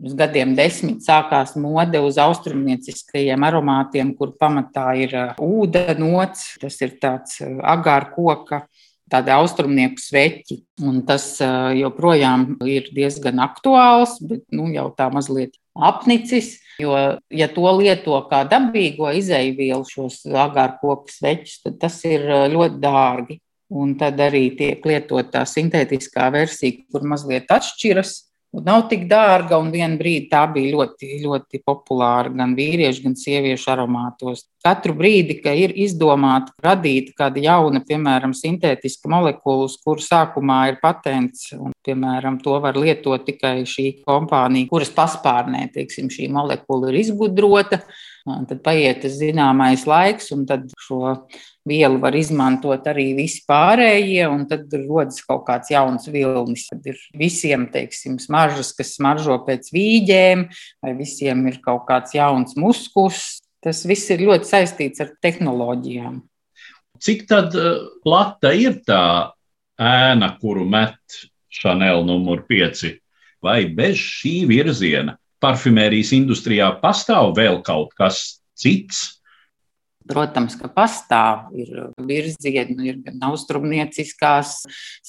Pirms 0.03 0.17
gadiem 0.19 0.49
desmit 0.51 0.99
sākās 0.99 1.53
mode 1.55 1.95
uz 2.03 2.17
austrumnieciskajiem 2.19 3.43
aromātiem, 3.47 4.09
kur 4.17 4.33
pamatā 4.35 4.89
ir 4.99 5.13
uh, 5.15 5.29
ūdenots, 5.39 6.57
tas 6.59 6.75
ir 6.83 6.97
tāds 6.99 7.37
uh, 7.39 7.53
agāra 7.71 8.09
koka, 8.11 8.59
tādi 9.07 9.31
austrumnieku 9.31 10.03
sveķi. 10.03 10.57
Un 10.83 10.97
tas 11.07 11.29
uh, 11.39 11.69
joprojām 11.79 12.57
ir 12.67 12.89
diezgan 12.91 13.39
aktuāls, 13.45 14.17
bet 14.27 14.43
nu, 14.51 14.67
jau 14.75 14.89
tā 14.97 15.07
mazliet 15.07 15.55
apnicis. 15.71 16.57
Jo, 16.83 16.99
ja 17.31 17.47
to 17.55 17.63
lieto 17.79 18.19
kā 18.27 18.43
dabīgo 18.51 19.07
izēvielu, 19.15 19.87
šos 19.87 20.25
agāra 20.27 20.75
koku 20.83 21.15
sveķus, 21.15 21.61
tad 21.63 21.79
tas 21.85 22.01
ir 22.11 22.27
ļoti 22.51 22.83
dārgi. 22.83 23.39
Un 23.71 23.95
tad 23.95 24.19
arī 24.19 24.49
tiek 24.59 24.83
lietota 24.83 25.39
tā 25.39 25.47
sintētiskā 25.47 26.27
versija, 26.35 26.83
kur 26.91 27.07
mazliet 27.07 27.47
atšķiras 27.55 28.17
nav 28.61 28.85
tik 28.89 29.07
dārga, 29.09 29.57
un 29.57 29.71
vienā 29.73 29.97
brīdī 29.97 30.27
tā 30.29 30.43
bija 30.53 30.75
ļoti, 30.75 31.09
ļoti 31.23 31.61
populāra 31.65 32.29
gan 32.33 32.53
vīriešu, 32.57 33.03
gan 33.07 33.15
sieviešu 33.17 33.71
aromātos. 33.73 34.45
Katru 34.63 34.93
brīdi, 34.95 35.39
kad 35.43 35.57
ir 35.59 35.73
izdomāta, 35.83 36.53
radīta 36.63 37.15
kāda 37.17 37.41
jauna, 37.43 37.81
piemēram, 37.87 38.35
sintētiska 38.37 39.09
molekula, 39.11 39.65
uz 39.67 39.79
kuru 39.81 40.03
sākumā 40.03 40.59
ir 40.71 40.79
patents, 40.83 41.49
un, 41.57 41.73
piemēram, 41.83 42.37
to 42.43 42.59
var 42.63 42.77
lietot 42.79 43.25
tikai 43.27 43.63
šī 43.67 43.89
kompānija, 44.05 44.69
kuras 44.69 44.93
paspārnē 44.93 45.65
teiksim, 45.73 46.11
šī 46.13 46.29
molekula 46.31 46.93
ir 46.93 47.01
izgudrota, 47.01 47.81
tad 48.23 48.61
paiet 48.63 49.03
zināmais 49.11 49.83
laiks, 49.89 50.29
un 50.35 50.45
tad 50.47 50.69
šo 50.79 51.17
vielu 51.67 51.99
var 52.03 52.15
izmantot 52.15 52.85
arī 52.87 53.09
visi 53.17 53.43
pārējie, 53.47 54.23
un 54.31 54.45
tad 54.47 54.71
rodas 54.85 55.19
kaut 55.27 55.43
kāds 55.47 55.71
jauns 55.73 56.07
vilnis. 56.11 56.67
Tad 56.71 56.87
ir 56.87 56.99
visiem, 57.19 57.67
teiksim, 57.71 58.17
smaržas, 58.23 58.73
kas 58.77 58.95
smaržo 58.97 59.39
pēc 59.47 59.71
vīģēm, 59.75 60.45
vai 60.83 60.93
visiem 60.99 61.43
ir 61.51 61.59
kaut 61.63 61.87
kāds 61.89 62.15
jauns 62.15 62.55
muskus. 62.59 63.41
Tas 63.63 63.83
viss 63.87 64.11
ir 64.11 64.25
ļoti 64.27 64.49
saistīts 64.49 65.03
ar 65.03 65.13
tehnoloģijām. 65.23 66.19
Cik 67.03 67.25
tad 67.27 67.55
eh, 67.59 67.79
plata 68.03 68.51
ir 68.55 68.79
tā 68.87 69.31
ēna, 69.79 70.33
kuru 70.39 70.65
met 70.67 71.19
Chanel 71.51 72.03
numur 72.07 72.43
5? 72.47 72.85
Vai 73.43 73.65
bez 73.67 73.99
šī 73.99 74.35
virziena 74.47 75.17
parfimērijas 75.43 76.13
industrijā 76.15 76.71
pastāv 76.81 77.35
vēl 77.37 77.59
kaut 77.67 77.91
kas 77.99 78.23
cits, 78.59 79.03
Protams, 80.03 80.57
ka 80.59 80.67
pastāv 80.67 81.53
ir 81.55 81.69
virzieni, 82.03 82.89
ir 82.89 82.97
gan 83.05 83.21
austrumnieciskās 83.29 84.57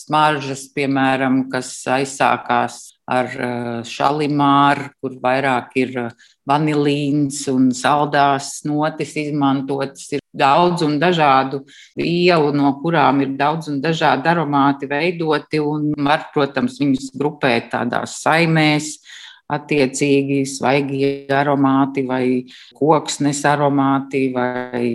smaržas, 0.04 0.68
piemēram, 0.76 1.48
kas 1.50 1.72
aizsākās 1.96 2.76
ar 3.10 3.26
eh, 3.26 3.80
šalimāru, 3.90 4.92
kur 5.02 5.16
vairāk 5.24 5.74
ir 5.82 5.96
vanilīns 6.46 7.42
un 7.50 7.72
saldās 7.74 8.60
notis 8.68 9.16
izmantotas. 9.24 10.06
Ir 10.14 10.22
daudz 10.30 10.86
un 10.86 11.00
dažādu 11.02 11.64
vielu, 11.98 12.54
no 12.54 12.76
kurām 12.78 13.24
ir 13.26 13.34
daudz 13.40 13.72
un 13.72 13.82
dažādi 13.82 14.30
aromāti 14.30 14.86
veidoti. 14.90 15.62
Var, 16.06 16.28
protams, 16.34 16.78
viņus 16.78 17.10
grupēt 17.18 17.72
tādās 17.74 18.20
saimēs, 18.22 18.94
attiecīgi 19.52 20.44
svaigi 20.48 21.10
aromāti 21.32 22.04
vai 22.08 22.24
koksnes 22.76 23.42
aromāti 23.48 24.28
vai 24.34 24.86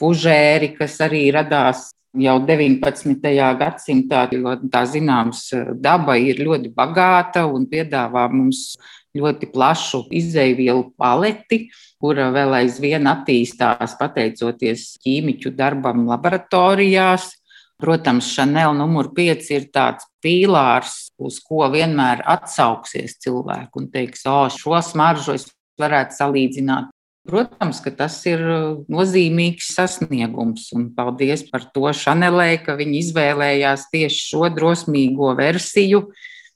fužēri, 0.00 0.74
kas 0.76 0.98
arī 1.04 1.26
radās 1.34 1.90
jau 2.18 2.38
19. 2.42 3.20
gadsimtā, 3.60 4.24
jo 4.34 4.56
tā 4.72 4.84
zināms, 4.88 5.48
daba 5.78 6.16
ir 6.18 6.42
ļoti 6.42 6.72
bagāta 6.74 7.46
un 7.46 7.68
piedāvā 7.70 8.26
mums 8.32 8.74
ļoti 9.16 9.50
plašu 9.50 10.04
izēvielu 10.14 10.92
paleti, 10.98 11.64
kura 12.00 12.30
vēl 12.34 12.60
aizvien 12.62 13.08
attīstās 13.10 13.96
pateicoties 13.98 14.94
ķīmiķu 15.02 15.54
darbam 15.56 16.06
laboratorijās. 16.10 17.39
Protams, 17.80 18.28
Chanel 18.34 18.74
numur 18.76 19.08
5 19.16 19.50
ir 19.54 19.68
tāds 19.72 20.04
pīlārs, 20.20 21.10
uz 21.16 21.38
ko 21.40 21.64
vienmēr 21.72 22.20
atsauksies 22.28 23.16
cilvēki 23.24 23.80
un 23.80 23.86
teiks, 23.92 24.26
o, 24.28 24.42
šo 24.52 24.80
smaržu 24.84 25.36
es 25.38 25.46
varētu 25.80 26.18
salīdzināt. 26.18 26.90
Protams, 27.28 27.82
ka 27.84 27.92
tas 27.92 28.14
ir 28.28 28.40
nozīmīgs 28.90 29.74
sasniegums, 29.76 30.70
un 30.76 30.88
paldies 30.96 31.44
par 31.50 31.66
to 31.74 31.92
Šanelē, 31.92 32.62
ka 32.64 32.78
viņi 32.78 33.02
izvēlējās 33.04 33.88
tieši 33.92 34.22
šo 34.32 34.48
drosmīgo 34.56 35.34
versiju, 35.38 36.06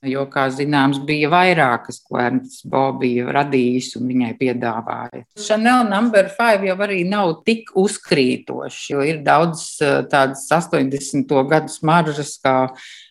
jo, 0.09 0.25
kā 0.31 0.47
zināms, 0.53 1.01
bija 1.07 1.31
vairākas, 1.33 2.01
ko 2.05 2.19
Ernsts 2.23 2.65
Bo 2.71 2.87
bija 3.01 3.33
radījis 3.35 3.95
un 4.01 4.09
viņai 4.11 4.33
piedāvāja. 4.41 5.25
Chanel 5.41 5.87
number 5.91 6.29
5 6.39 6.67
jau 6.69 6.77
arī 6.87 7.03
nav 7.09 7.39
tik 7.47 7.73
uzkrītošs, 7.81 8.83
jo 8.93 9.07
ir 9.07 9.23
daudz 9.27 9.65
eh, 9.85 10.03
tādas 10.11 10.47
80. 10.53 11.33
gadu 11.51 11.73
smaržas 11.73 12.37
kā 12.45 12.59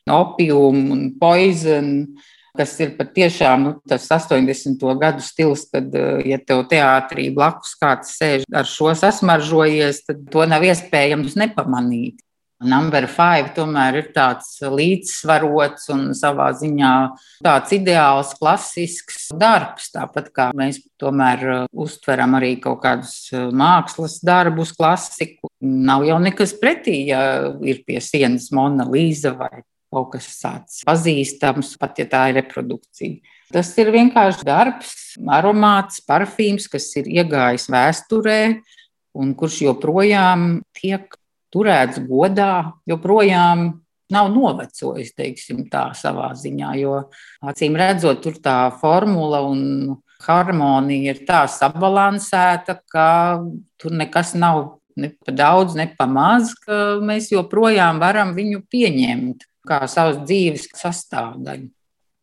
opium 0.09 0.85
un 0.93 1.09
poison 1.19 1.91
kas 2.53 2.75
ir 2.83 2.91
patiešām 2.97 3.63
nu, 3.65 3.71
tas 3.89 4.05
80. 4.13 4.83
gadu 5.01 5.23
stils, 5.25 5.65
kad, 5.73 5.87
eh, 5.95 6.21
ja 6.29 6.37
tev 6.37 6.65
teātrī 6.69 7.31
blakus 7.33 7.73
kāds 7.79 8.13
sēž 8.19 8.45
ar 8.53 8.69
šo 8.69 8.93
sasmaržojies, 8.93 10.05
tad 10.05 10.29
to 10.29 10.45
nav 10.45 10.61
iespējams 10.61 11.37
nepamanīt. 11.39 12.21
Number 12.63 13.07
five 13.11 13.51
tomēr 13.55 13.99
ir 13.99 14.07
tāds 14.15 14.55
līdzsvarots 14.63 15.89
un 15.93 16.05
savā 16.17 16.49
ziņā 16.57 16.93
tāds 17.43 17.75
ideāls, 17.75 18.33
klasisks 18.39 19.29
darbs. 19.39 19.89
Tāpat 19.93 20.31
kā 20.35 20.47
mēs 20.57 20.81
tomēr 21.01 21.43
uh, 21.43 21.65
uztveram 21.73 22.37
arī 22.39 22.55
kaut 22.63 22.81
kādus 22.85 23.15
uh, 23.33 23.49
mākslas 23.51 24.19
darbus, 24.23 24.73
klasiku. 24.77 25.51
Nav 25.63 26.07
jau 26.07 26.17
nekas 26.23 26.55
pretī, 26.59 27.03
ja 27.11 27.53
ir 27.63 27.83
pie 27.87 27.99
sienas 28.03 28.49
Mona 28.55 28.87
Līza 28.89 29.35
vai 29.37 29.63
kaut 29.93 30.13
kas 30.15 30.27
tāds 30.41 30.81
pazīstams, 30.87 31.75
pat 31.81 32.01
ja 32.01 32.07
tā 32.09 32.27
ir 32.31 32.39
reprodukcija. 32.41 33.21
Tas 33.53 33.69
ir 33.77 33.91
vienkārši 33.93 34.47
darbs, 34.47 34.93
aromāts, 35.29 36.01
parfīms, 36.07 36.65
kas 36.71 36.87
ir 36.97 37.09
iegājis 37.21 37.67
vēsturē 37.69 38.39
un 39.13 39.35
kurš 39.37 39.59
joprojām 39.67 40.63
tiek 40.73 41.13
turēts 41.53 42.01
godā, 42.07 42.73
joprojām 42.89 43.69
nav 44.13 44.29
novecojis, 44.33 45.13
teiksim, 45.17 45.65
tā 45.71 45.89
savā 45.97 46.31
ziņā. 46.37 46.73
Jo 46.81 46.97
acīm 47.45 47.77
redzot, 47.79 48.21
tur 48.25 48.37
tā 48.43 48.57
formula 48.81 49.41
un 49.47 49.93
harmonija 50.23 51.13
ir 51.13 51.23
tā 51.27 51.43
sabalansēta, 51.51 52.77
ka 52.89 53.07
tur 53.81 53.95
nekas 53.95 54.33
nav 54.37 54.79
ne 54.95 55.09
pa 55.25 55.33
daudz, 55.33 55.75
ne 55.75 55.87
pa 55.97 56.05
maz, 56.09 56.53
ka 56.65 56.99
mēs 57.01 57.31
joprojām 57.33 57.99
varam 58.01 58.33
viņu 58.37 58.61
pieņemt 58.69 59.47
kā 59.67 59.83
savas 59.89 60.21
dzīves 60.27 60.67
sastāvdaļu. 60.77 61.69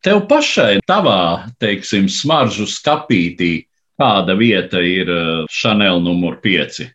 Tev 0.01 0.23
pašai, 0.29 0.79
tavā, 0.89 1.51
teiksim, 1.61 2.07
smaržu 2.09 2.65
skapītī, 2.69 3.67
kāda 4.01 4.33
vieta 4.37 4.81
ir 4.81 5.11
Chanel 5.51 5.99
uh, 5.99 6.05
numur 6.05 6.39
5? 6.41 6.87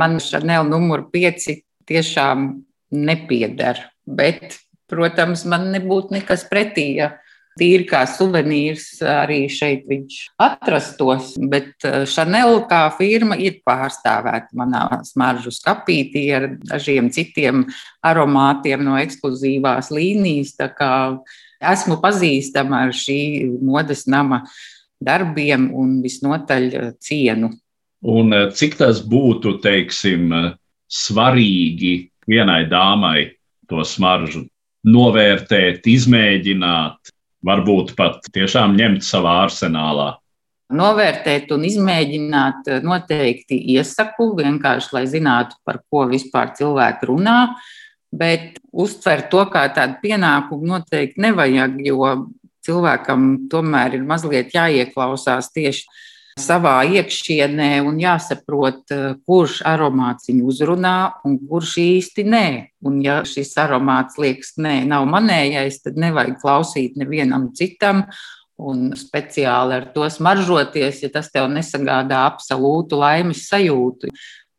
Man 0.00 0.18
Chanel 0.22 0.66
numur 0.68 1.06
5 1.12 1.50
tiešām 1.86 2.48
nepieder, 2.96 3.80
bet, 4.06 4.58
protams, 4.90 5.44
man 5.48 5.70
nebūtu 5.74 6.16
nekas 6.16 6.46
pretī, 6.50 6.90
ja 7.00 7.14
tīri 7.56 7.86
kā 7.88 8.02
suvenīrs 8.08 9.00
arī 9.08 9.46
šeit 9.52 9.86
viņš 9.88 10.18
atrastos. 10.42 11.32
Bet 11.40 11.86
Chanel 12.12 12.60
kā 12.70 12.82
firma 12.96 13.38
ir 13.40 13.60
pārstāvēta 13.66 14.56
manā 14.58 14.84
smaržu 15.08 15.52
skapītī 15.54 16.26
ar 16.36 16.50
dažiem 16.68 17.10
citiem 17.14 17.64
aromātiem 18.04 18.84
no 18.84 18.98
ekskluzīvās 19.00 19.90
līnijas. 19.94 20.56
Esmu 21.56 22.00
pazīstama 22.02 22.86
ar 22.86 22.96
šī 22.96 23.20
modes 23.64 24.04
nama 24.10 24.44
darbiem 25.00 25.70
un 25.76 26.00
visnotaļ 26.04 26.70
cienu. 27.04 27.54
Un 28.06 28.34
cik 28.54 28.76
tas 28.78 29.00
būtu, 29.02 29.56
teiksim, 29.64 30.30
svarīgi 30.86 31.94
vienai 32.30 32.62
dāmai 32.70 33.32
to 33.66 33.82
smaržu 33.82 34.44
novērtēt, 34.86 35.86
izmēģināt, 35.90 37.10
varbūt 37.46 37.96
pat 37.98 38.28
tiešām 38.34 38.76
ņemt 38.78 39.02
savā 39.06 39.40
arsenālā? 39.46 40.12
Novērtēt 40.76 41.50
un 41.54 41.66
izmēģināt 41.66 42.70
noteikti 42.82 43.58
iesaku, 43.74 44.32
vienkārši 44.38 44.94
lai 44.94 45.04
zinātu, 45.10 45.58
par 45.66 45.80
ko 45.90 46.06
vispār 46.10 46.54
cilvēki 46.58 47.10
runā. 47.10 47.38
Bet 48.16 48.60
uztvert 48.70 49.28
to 49.30 49.42
kā 49.50 49.66
tādu 49.74 49.98
pienākumu 50.02 50.66
noteikti 50.70 51.22
nevajag, 51.22 51.78
jo 51.86 52.10
cilvēkam 52.66 53.48
tomēr 53.50 53.98
ir 53.98 54.06
mazliet 54.06 54.54
jāieklausās 54.54 55.50
tieši 55.54 55.86
savā 56.36 56.84
iekšienē 56.84 57.80
un 57.86 57.98
jāsaprot, 58.00 58.84
eh, 58.92 59.14
kurš 59.26 59.62
aromāts 59.64 60.28
viņu 60.28 60.46
uzrunā 60.52 60.98
un 61.24 61.38
kurš 61.38 61.76
īsti 61.80 62.24
nē. 62.24 62.48
Un, 62.84 63.00
ja 63.02 63.22
šis 63.24 63.54
aromāts 63.56 64.18
liekas, 64.20 64.54
nē, 64.58 64.84
nav 64.86 65.06
manējais, 65.08 65.82
tad 65.82 65.96
nevajag 65.96 66.40
klausīt 66.40 66.96
nevienam 66.96 67.52
citam. 67.54 68.06
Un 68.56 68.92
speciāli 68.96 69.74
ar 69.76 69.92
to 69.92 70.08
smaržoties, 70.08 71.02
ja 71.02 71.10
tas 71.12 71.28
tev 71.28 71.50
nesagādā 71.52 72.22
absolūtu 72.24 72.96
laimes 72.96 73.48
sajūtu. 73.50 74.08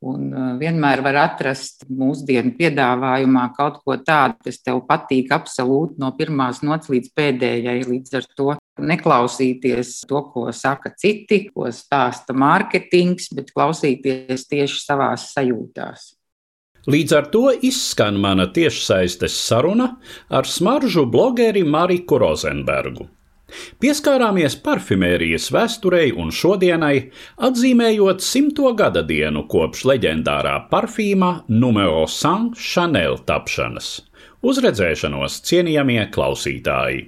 Un 0.06 0.28
uh, 0.30 0.52
vienmēr 0.60 1.02
var 1.02 1.16
atrast 1.24 1.88
mūsdienu 1.90 2.54
piedāvājumā 2.60 3.48
kaut 3.58 3.80
ko 3.82 3.98
tādu, 3.98 4.38
kas 4.46 4.62
tev 4.62 4.84
patīk 4.86 5.34
absolūti 5.34 5.98
no 5.98 6.12
pirmās 6.14 6.62
nots 6.62 6.92
līdz 6.94 7.10
pēdējai. 7.18 7.80
Līdz 7.90 8.20
ar 8.20 8.30
to 8.38 8.54
neklausīties 8.80 10.04
to, 10.10 10.22
ko 10.34 10.48
saka 10.54 10.94
citi, 10.98 11.48
ko 11.54 11.72
stāsta 11.74 12.36
mārketings, 12.38 13.32
bet 13.36 13.52
klausīties 13.56 14.48
tieši 14.50 14.80
savās 14.84 15.32
sajūtās. 15.34 16.14
Līdz 16.88 17.14
ar 17.18 17.26
to 17.34 17.50
izskan 17.68 18.16
mana 18.24 18.46
tiešsaistes 18.48 19.36
saruna 19.36 19.98
ar 20.32 20.48
smaržu 20.48 21.04
blogeri 21.12 21.66
Mariku 21.68 22.20
Rozenbergu. 22.22 23.10
Pieskārāmies 23.80 24.58
parfimērijas 24.64 25.48
vēsturei 25.56 26.12
un 26.20 26.32
šodienai, 26.36 27.10
atzīmējot 27.48 28.24
simto 28.24 28.74
gada 28.76 29.04
dienu 29.08 29.46
kopš 29.52 29.86
leģendārā 29.88 30.56
parfīma 30.72 31.32
Numero 31.48 32.04
100 32.12 32.56
Chanel 32.60 33.20
tapšanas. 33.28 33.92
Uz 34.48 34.60
redzēšanos, 34.64 35.40
cienījamie 35.48 36.04
klausītāji! 36.12 37.08